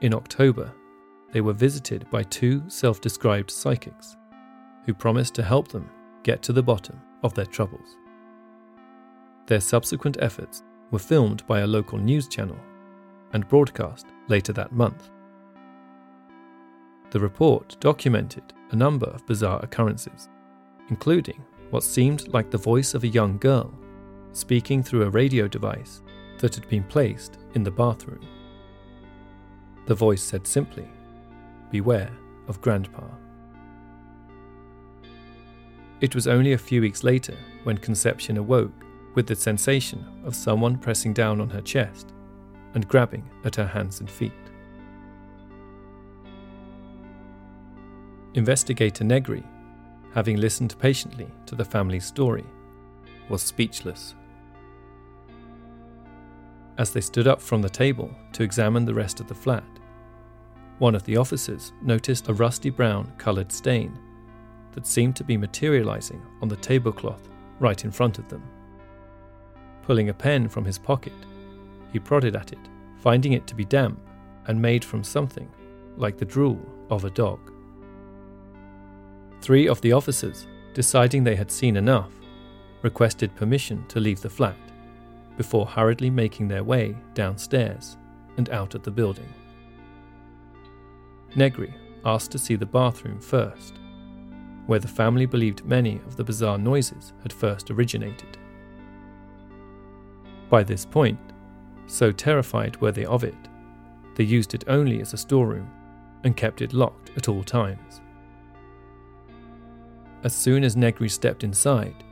In 0.00 0.14
October, 0.14 0.72
they 1.32 1.42
were 1.42 1.52
visited 1.52 2.08
by 2.10 2.22
two 2.22 2.62
self 2.66 3.02
described 3.02 3.50
psychics 3.50 4.16
who 4.86 4.94
promised 4.94 5.34
to 5.34 5.42
help 5.42 5.68
them 5.68 5.90
get 6.22 6.40
to 6.44 6.54
the 6.54 6.62
bottom 6.62 6.98
of 7.22 7.34
their 7.34 7.44
troubles. 7.44 7.98
Their 9.46 9.60
subsequent 9.60 10.16
efforts 10.20 10.62
were 10.90 10.98
filmed 10.98 11.46
by 11.46 11.60
a 11.60 11.66
local 11.66 11.98
news 11.98 12.28
channel 12.28 12.58
and 13.32 13.48
broadcast 13.48 14.06
later 14.28 14.52
that 14.52 14.72
month. 14.72 15.10
The 17.10 17.20
report 17.20 17.76
documented 17.80 18.52
a 18.70 18.76
number 18.76 19.06
of 19.06 19.26
bizarre 19.26 19.60
occurrences, 19.62 20.28
including 20.88 21.44
what 21.70 21.82
seemed 21.82 22.28
like 22.28 22.50
the 22.50 22.58
voice 22.58 22.94
of 22.94 23.04
a 23.04 23.08
young 23.08 23.38
girl 23.38 23.72
speaking 24.32 24.82
through 24.82 25.02
a 25.02 25.10
radio 25.10 25.46
device 25.46 26.02
that 26.38 26.54
had 26.54 26.68
been 26.68 26.84
placed 26.84 27.38
in 27.54 27.62
the 27.62 27.70
bathroom. 27.70 28.26
The 29.86 29.94
voice 29.94 30.22
said 30.22 30.46
simply, 30.46 30.88
Beware 31.70 32.12
of 32.48 32.60
Grandpa. 32.60 33.04
It 36.00 36.14
was 36.14 36.26
only 36.26 36.52
a 36.52 36.58
few 36.58 36.80
weeks 36.80 37.04
later 37.04 37.36
when 37.64 37.78
Concepcion 37.78 38.36
awoke 38.36 38.84
with 39.14 39.26
the 39.26 39.36
sensation 39.36 40.04
of 40.24 40.34
someone 40.34 40.78
pressing 40.78 41.12
down 41.12 41.40
on 41.40 41.50
her 41.50 41.60
chest 41.60 42.12
and 42.74 42.88
grabbing 42.88 43.28
at 43.44 43.56
her 43.56 43.66
hands 43.66 44.00
and 44.00 44.10
feet. 44.10 44.32
Investigator 48.34 49.04
Negri, 49.04 49.44
having 50.14 50.38
listened 50.38 50.74
patiently 50.78 51.28
to 51.46 51.54
the 51.54 51.64
family's 51.64 52.06
story, 52.06 52.46
was 53.28 53.42
speechless. 53.42 54.14
As 56.78 56.92
they 56.92 57.02
stood 57.02 57.26
up 57.26 57.42
from 57.42 57.60
the 57.60 57.68
table 57.68 58.10
to 58.32 58.42
examine 58.42 58.86
the 58.86 58.94
rest 58.94 59.20
of 59.20 59.28
the 59.28 59.34
flat, 59.34 59.64
one 60.78 60.94
of 60.94 61.04
the 61.04 61.18
officers 61.18 61.72
noticed 61.82 62.28
a 62.28 62.34
rusty 62.34 62.70
brown 62.70 63.12
coloured 63.18 63.52
stain 63.52 63.98
that 64.72 64.86
seemed 64.86 65.14
to 65.16 65.24
be 65.24 65.36
materializing 65.36 66.22
on 66.40 66.48
the 66.48 66.56
tablecloth 66.56 67.28
right 67.60 67.84
in 67.84 67.90
front 67.90 68.18
of 68.18 68.28
them. 68.28 68.42
Pulling 69.82 70.08
a 70.08 70.14
pen 70.14 70.48
from 70.48 70.64
his 70.64 70.78
pocket, 70.78 71.12
he 71.92 71.98
prodded 71.98 72.36
at 72.36 72.52
it, 72.52 72.68
finding 73.00 73.32
it 73.32 73.46
to 73.48 73.54
be 73.54 73.64
damp 73.64 73.98
and 74.46 74.60
made 74.60 74.84
from 74.84 75.04
something 75.04 75.50
like 75.96 76.16
the 76.18 76.24
drool 76.24 76.60
of 76.90 77.04
a 77.04 77.10
dog. 77.10 77.52
Three 79.40 79.66
of 79.68 79.80
the 79.80 79.92
officers, 79.92 80.46
deciding 80.72 81.24
they 81.24 81.36
had 81.36 81.50
seen 81.50 81.76
enough, 81.76 82.12
requested 82.82 83.34
permission 83.34 83.84
to 83.88 84.00
leave 84.00 84.20
the 84.20 84.30
flat 84.30 84.56
before 85.36 85.66
hurriedly 85.66 86.10
making 86.10 86.48
their 86.48 86.64
way 86.64 86.96
downstairs 87.14 87.96
and 88.36 88.50
out 88.50 88.74
of 88.74 88.82
the 88.82 88.90
building. 88.90 89.32
Negri 91.34 91.74
asked 92.04 92.30
to 92.32 92.38
see 92.38 92.54
the 92.54 92.66
bathroom 92.66 93.20
first, 93.20 93.74
where 94.66 94.78
the 94.78 94.88
family 94.88 95.26
believed 95.26 95.64
many 95.64 95.96
of 96.06 96.16
the 96.16 96.24
bizarre 96.24 96.58
noises 96.58 97.12
had 97.22 97.32
first 97.32 97.70
originated. 97.70 98.38
By 100.52 100.62
this 100.62 100.84
point, 100.84 101.18
so 101.86 102.12
terrified 102.12 102.78
were 102.78 102.92
they 102.92 103.06
of 103.06 103.24
it, 103.24 103.48
they 104.16 104.24
used 104.24 104.52
it 104.52 104.64
only 104.66 105.00
as 105.00 105.14
a 105.14 105.16
storeroom 105.16 105.70
and 106.24 106.36
kept 106.36 106.60
it 106.60 106.74
locked 106.74 107.10
at 107.16 107.26
all 107.26 107.42
times. 107.42 108.02
As 110.24 110.34
soon 110.34 110.62
as 110.62 110.76
Negri 110.76 111.08
stepped 111.08 111.42
inside, 111.42 112.04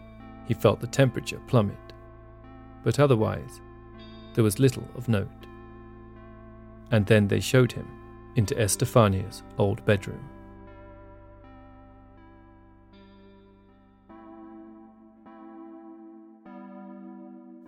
he 0.48 0.54
felt 0.54 0.80
the 0.80 0.86
temperature 0.86 1.38
plummet, 1.48 1.92
but 2.82 2.98
otherwise, 2.98 3.60
there 4.32 4.42
was 4.42 4.58
little 4.58 4.88
of 4.94 5.06
note. 5.06 5.28
And 6.92 7.04
then 7.04 7.28
they 7.28 7.40
showed 7.40 7.72
him 7.72 7.88
into 8.36 8.58
Estefania's 8.58 9.42
old 9.58 9.84
bedroom. 9.84 10.26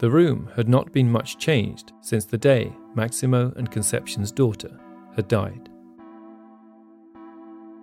The 0.03 0.11
room 0.11 0.51
had 0.57 0.69
not 0.69 0.91
been 0.93 1.09
much 1.09 1.39
changed 1.39 1.93
since 2.01 2.25
the 2.25 2.37
day 2.37 2.73
Maximo 2.97 3.53
and 3.55 3.71
Concepcion's 3.71 4.33
daughter 4.33 4.81
had 5.15 5.29
died. 5.29 5.69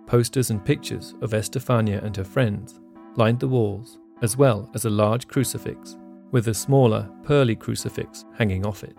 Posters 0.06 0.50
and 0.50 0.62
pictures 0.62 1.14
of 1.22 1.32
Estefania 1.32 2.02
and 2.02 2.14
her 2.14 2.24
friends 2.24 2.78
lined 3.16 3.40
the 3.40 3.48
walls, 3.48 3.98
as 4.20 4.36
well 4.36 4.70
as 4.74 4.84
a 4.84 4.90
large 4.90 5.28
crucifix 5.28 5.96
with 6.30 6.48
a 6.48 6.52
smaller, 6.52 7.08
pearly 7.22 7.56
crucifix 7.56 8.26
hanging 8.36 8.66
off 8.66 8.84
it. 8.84 8.98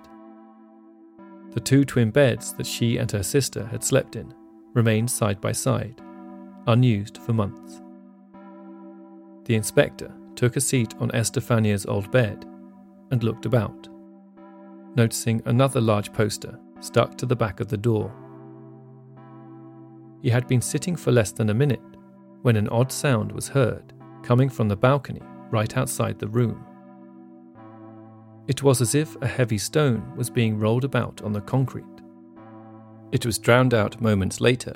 The 1.51 1.59
two 1.59 1.85
twin 1.85 2.09
beds 2.09 2.53
that 2.53 2.65
she 2.65 2.97
and 2.97 3.11
her 3.11 3.21
sister 3.21 3.67
had 3.67 3.83
slept 3.83 4.15
in 4.15 4.33
remained 4.73 5.11
side 5.11 5.39
by 5.39 5.51
side, 5.51 6.01
unused 6.65 7.19
for 7.19 7.33
months. 7.33 7.83
The 9.45 9.53
inspector 9.53 10.11
took 10.33 10.55
a 10.55 10.61
seat 10.61 10.95
on 10.99 11.11
Estefania's 11.11 11.85
old 11.85 12.09
bed 12.09 12.47
and 13.11 13.23
looked 13.23 13.45
about, 13.45 13.87
noticing 14.95 15.41
another 15.45 15.79
large 15.79 16.11
poster 16.11 16.57
stuck 16.79 17.17
to 17.17 17.25
the 17.25 17.35
back 17.35 17.59
of 17.59 17.67
the 17.67 17.77
door. 17.77 18.13
He 20.21 20.29
had 20.29 20.47
been 20.47 20.61
sitting 20.61 20.95
for 20.95 21.11
less 21.11 21.31
than 21.31 21.49
a 21.49 21.53
minute 21.53 21.81
when 22.41 22.55
an 22.55 22.69
odd 22.69 22.91
sound 22.91 23.31
was 23.31 23.47
heard 23.47 23.93
coming 24.23 24.49
from 24.49 24.67
the 24.67 24.75
balcony 24.75 25.21
right 25.49 25.75
outside 25.77 26.19
the 26.19 26.27
room. 26.27 26.65
It 28.47 28.63
was 28.63 28.81
as 28.81 28.95
if 28.95 29.15
a 29.21 29.27
heavy 29.27 29.57
stone 29.57 30.15
was 30.15 30.29
being 30.29 30.57
rolled 30.59 30.83
about 30.83 31.21
on 31.21 31.31
the 31.31 31.41
concrete. 31.41 31.85
It 33.11 33.25
was 33.25 33.39
drowned 33.39 33.73
out 33.73 34.01
moments 34.01 34.41
later 34.41 34.73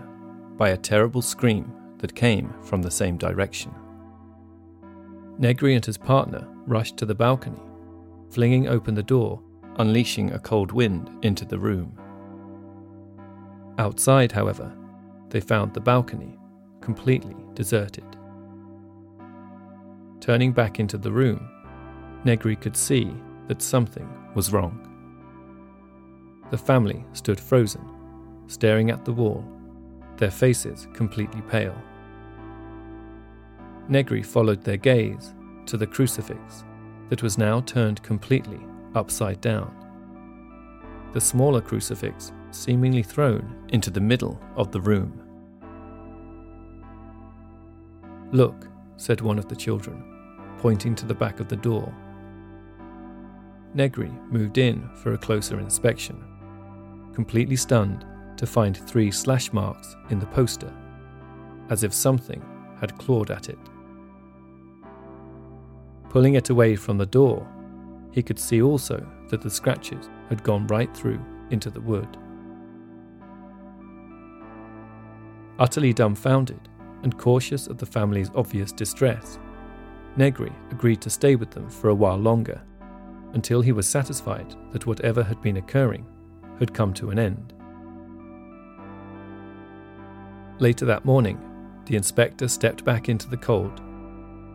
by 0.57 0.69
a 0.69 0.77
terrible 0.77 1.21
scream 1.21 1.71
that 1.99 2.15
came 2.15 2.53
from 2.61 2.81
the 2.81 2.91
same 2.91 3.17
direction. 3.17 3.73
Negri 5.37 5.75
and 5.75 5.85
his 5.85 5.97
partner 5.97 6.47
rushed 6.65 6.97
to 6.97 7.05
the 7.05 7.15
balcony, 7.15 7.61
flinging 8.35 8.67
open 8.67 8.93
the 8.93 9.01
door, 9.01 9.41
unleashing 9.77 10.33
a 10.33 10.39
cold 10.39 10.73
wind 10.73 11.09
into 11.21 11.45
the 11.45 11.57
room. 11.57 11.97
Outside, 13.77 14.29
however, 14.29 14.75
they 15.29 15.39
found 15.39 15.73
the 15.73 15.79
balcony 15.79 16.37
completely 16.81 17.37
deserted. 17.53 18.03
Turning 20.19 20.51
back 20.51 20.81
into 20.81 20.97
the 20.97 21.13
room, 21.13 21.47
Negri 22.25 22.57
could 22.57 22.75
see 22.75 23.09
that 23.47 23.61
something 23.61 24.09
was 24.35 24.51
wrong. 24.51 24.81
The 26.51 26.57
family 26.57 27.05
stood 27.13 27.39
frozen, 27.39 27.89
staring 28.47 28.91
at 28.91 29.05
the 29.05 29.13
wall, 29.13 29.45
their 30.17 30.31
faces 30.31 30.89
completely 30.93 31.41
pale. 31.43 31.81
Negri 33.87 34.23
followed 34.23 34.61
their 34.61 34.75
gaze 34.75 35.33
to 35.67 35.77
the 35.77 35.87
crucifix 35.87 36.65
that 37.09 37.23
was 37.23 37.37
now 37.37 37.61
turned 37.61 38.01
completely 38.03 38.59
upside 38.95 39.41
down. 39.41 39.73
The 41.13 41.21
smaller 41.21 41.61
crucifix 41.61 42.31
seemingly 42.51 43.03
thrown 43.03 43.67
into 43.69 43.89
the 43.89 44.01
middle 44.01 44.39
of 44.55 44.71
the 44.71 44.81
room. 44.81 45.21
Look, 48.31 48.67
said 48.97 49.21
one 49.21 49.37
of 49.37 49.47
the 49.47 49.55
children, 49.55 50.03
pointing 50.57 50.95
to 50.95 51.05
the 51.05 51.13
back 51.13 51.39
of 51.39 51.47
the 51.47 51.55
door 51.55 51.93
Negri 53.75 54.11
moved 54.29 54.57
in 54.57 54.89
for 54.95 55.13
a 55.13 55.17
closer 55.17 55.59
inspection, 55.59 56.23
completely 57.13 57.57
stunned 57.57 58.05
to 58.37 58.47
find 58.47 58.77
three 58.77 59.11
slash 59.11 59.51
marks 59.51 59.97
in 60.09 60.17
the 60.17 60.25
poster, 60.27 60.73
as 61.69 61.83
if 61.83 61.93
something 61.93 62.41
had 62.79 62.97
clawed 62.97 63.31
at 63.31 63.49
it. 63.49 63.59
Pulling 66.15 66.35
it 66.35 66.49
away 66.49 66.77
from 66.77 66.97
the 66.97 67.05
door, 67.05 67.45
he 68.13 68.23
could 68.23 68.39
see 68.39 68.61
also 68.61 69.05
that 69.27 69.41
the 69.41 69.49
scratches 69.49 70.09
had 70.29 70.41
gone 70.43 70.65
right 70.67 70.95
through 70.95 71.19
into 71.49 71.69
the 71.69 71.81
wood. 71.81 72.07
Utterly 75.59 75.91
dumbfounded 75.91 76.69
and 77.03 77.17
cautious 77.17 77.67
of 77.67 77.79
the 77.79 77.85
family's 77.85 78.31
obvious 78.33 78.71
distress, 78.71 79.39
Negri 80.15 80.53
agreed 80.71 81.01
to 81.01 81.09
stay 81.09 81.35
with 81.35 81.51
them 81.51 81.69
for 81.69 81.89
a 81.89 81.93
while 81.93 82.15
longer 82.15 82.61
until 83.33 83.59
he 83.59 83.73
was 83.73 83.85
satisfied 83.85 84.55
that 84.71 84.85
whatever 84.85 85.21
had 85.21 85.41
been 85.41 85.57
occurring 85.57 86.05
had 86.59 86.73
come 86.73 86.93
to 86.93 87.09
an 87.09 87.19
end. 87.19 87.51
Later 90.61 90.85
that 90.85 91.03
morning, 91.03 91.37
the 91.87 91.97
inspector 91.97 92.47
stepped 92.47 92.85
back 92.85 93.09
into 93.09 93.27
the 93.27 93.35
cold 93.35 93.81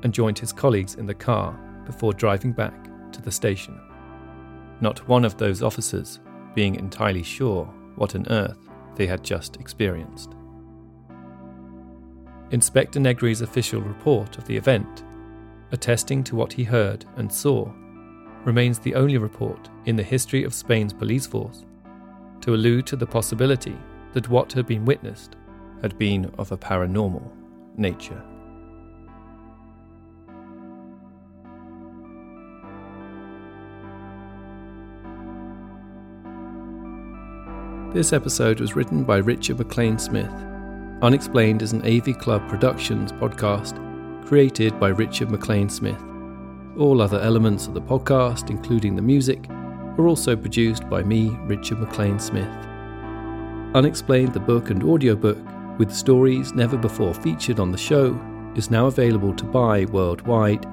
and 0.02 0.12
joined 0.12 0.38
his 0.38 0.52
colleagues 0.52 0.94
in 0.94 1.06
the 1.06 1.14
car 1.14 1.52
before 1.84 2.12
driving 2.12 2.52
back 2.52 2.88
to 3.12 3.22
the 3.22 3.32
station. 3.32 3.80
Not 4.80 5.06
one 5.08 5.24
of 5.24 5.36
those 5.36 5.62
officers 5.62 6.20
being 6.54 6.74
entirely 6.76 7.22
sure 7.22 7.64
what 7.96 8.14
on 8.14 8.26
earth 8.30 8.68
they 8.96 9.06
had 9.06 9.22
just 9.22 9.56
experienced. 9.56 10.34
Inspector 12.50 12.98
Negri's 12.98 13.42
official 13.42 13.80
report 13.80 14.36
of 14.38 14.46
the 14.46 14.56
event, 14.56 15.04
attesting 15.70 16.24
to 16.24 16.34
what 16.34 16.52
he 16.52 16.64
heard 16.64 17.04
and 17.16 17.32
saw, 17.32 17.70
remains 18.44 18.78
the 18.78 18.94
only 18.94 19.18
report 19.18 19.68
in 19.84 19.96
the 19.96 20.02
history 20.02 20.44
of 20.44 20.54
Spain's 20.54 20.92
police 20.92 21.26
force 21.26 21.64
to 22.40 22.54
allude 22.54 22.86
to 22.86 22.96
the 22.96 23.06
possibility 23.06 23.76
that 24.14 24.28
what 24.28 24.52
had 24.52 24.66
been 24.66 24.84
witnessed 24.84 25.36
had 25.82 25.96
been 25.98 26.32
of 26.38 26.50
a 26.50 26.56
paranormal 26.56 27.30
nature. 27.76 28.22
This 37.92 38.12
episode 38.12 38.60
was 38.60 38.76
written 38.76 39.02
by 39.02 39.16
Richard 39.16 39.58
MacLean 39.58 39.98
Smith. 39.98 40.30
Unexplained 41.02 41.60
is 41.60 41.72
an 41.72 41.84
AV 41.84 42.16
Club 42.20 42.48
Productions 42.48 43.10
podcast 43.10 43.76
created 44.24 44.78
by 44.78 44.90
Richard 44.90 45.28
MacLean 45.28 45.68
Smith. 45.68 46.00
All 46.78 47.02
other 47.02 47.18
elements 47.18 47.66
of 47.66 47.74
the 47.74 47.80
podcast, 47.80 48.48
including 48.48 48.94
the 48.94 49.02
music, 49.02 49.50
are 49.50 50.06
also 50.06 50.36
produced 50.36 50.88
by 50.88 51.02
me, 51.02 51.30
Richard 51.46 51.80
MacLean 51.80 52.20
Smith. 52.20 52.46
Unexplained, 53.74 54.34
the 54.34 54.38
book 54.38 54.70
and 54.70 54.84
audiobook, 54.84 55.38
with 55.76 55.92
stories 55.92 56.54
never 56.54 56.76
before 56.76 57.12
featured 57.12 57.58
on 57.58 57.72
the 57.72 57.78
show, 57.78 58.16
is 58.54 58.70
now 58.70 58.86
available 58.86 59.34
to 59.34 59.44
buy 59.44 59.84
worldwide. 59.86 60.64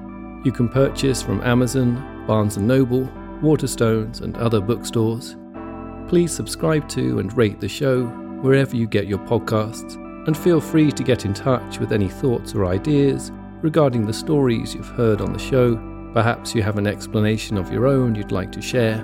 You 0.44 0.52
can 0.52 0.68
purchase 0.68 1.20
from 1.20 1.42
Amazon, 1.42 2.24
Barnes 2.28 2.56
& 2.56 2.58
Noble, 2.58 3.10
Waterstones, 3.42 4.20
and 4.20 4.36
other 4.36 4.60
bookstores. 4.60 5.34
Please 6.08 6.32
subscribe 6.32 6.88
to 6.90 7.18
and 7.18 7.36
rate 7.36 7.60
the 7.60 7.68
show 7.68 8.06
wherever 8.40 8.74
you 8.74 8.86
get 8.86 9.06
your 9.06 9.18
podcasts, 9.18 9.96
and 10.26 10.36
feel 10.36 10.60
free 10.60 10.90
to 10.92 11.02
get 11.02 11.24
in 11.24 11.34
touch 11.34 11.78
with 11.78 11.92
any 11.92 12.08
thoughts 12.08 12.54
or 12.54 12.66
ideas 12.66 13.30
regarding 13.62 14.06
the 14.06 14.12
stories 14.12 14.74
you've 14.74 14.88
heard 14.88 15.20
on 15.20 15.32
the 15.32 15.38
show. 15.38 15.76
Perhaps 16.14 16.54
you 16.54 16.62
have 16.62 16.78
an 16.78 16.86
explanation 16.86 17.58
of 17.58 17.72
your 17.72 17.86
own 17.86 18.14
you'd 18.14 18.32
like 18.32 18.52
to 18.52 18.62
share. 18.62 18.98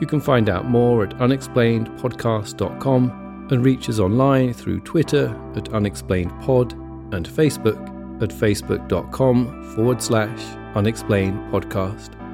You 0.00 0.06
can 0.06 0.20
find 0.20 0.50
out 0.50 0.66
more 0.66 1.04
at 1.04 1.16
unexplainedpodcast.com 1.18 3.48
and 3.50 3.64
reach 3.64 3.88
us 3.88 3.98
online 3.98 4.52
through 4.52 4.80
Twitter 4.80 5.28
at 5.54 5.70
unexplainedpod 5.70 6.72
and 7.14 7.26
Facebook 7.26 7.80
at 8.22 8.30
facebook.com 8.30 9.74
forward 9.74 10.02
slash 10.02 10.40
unexplainedpodcast. 10.74 12.25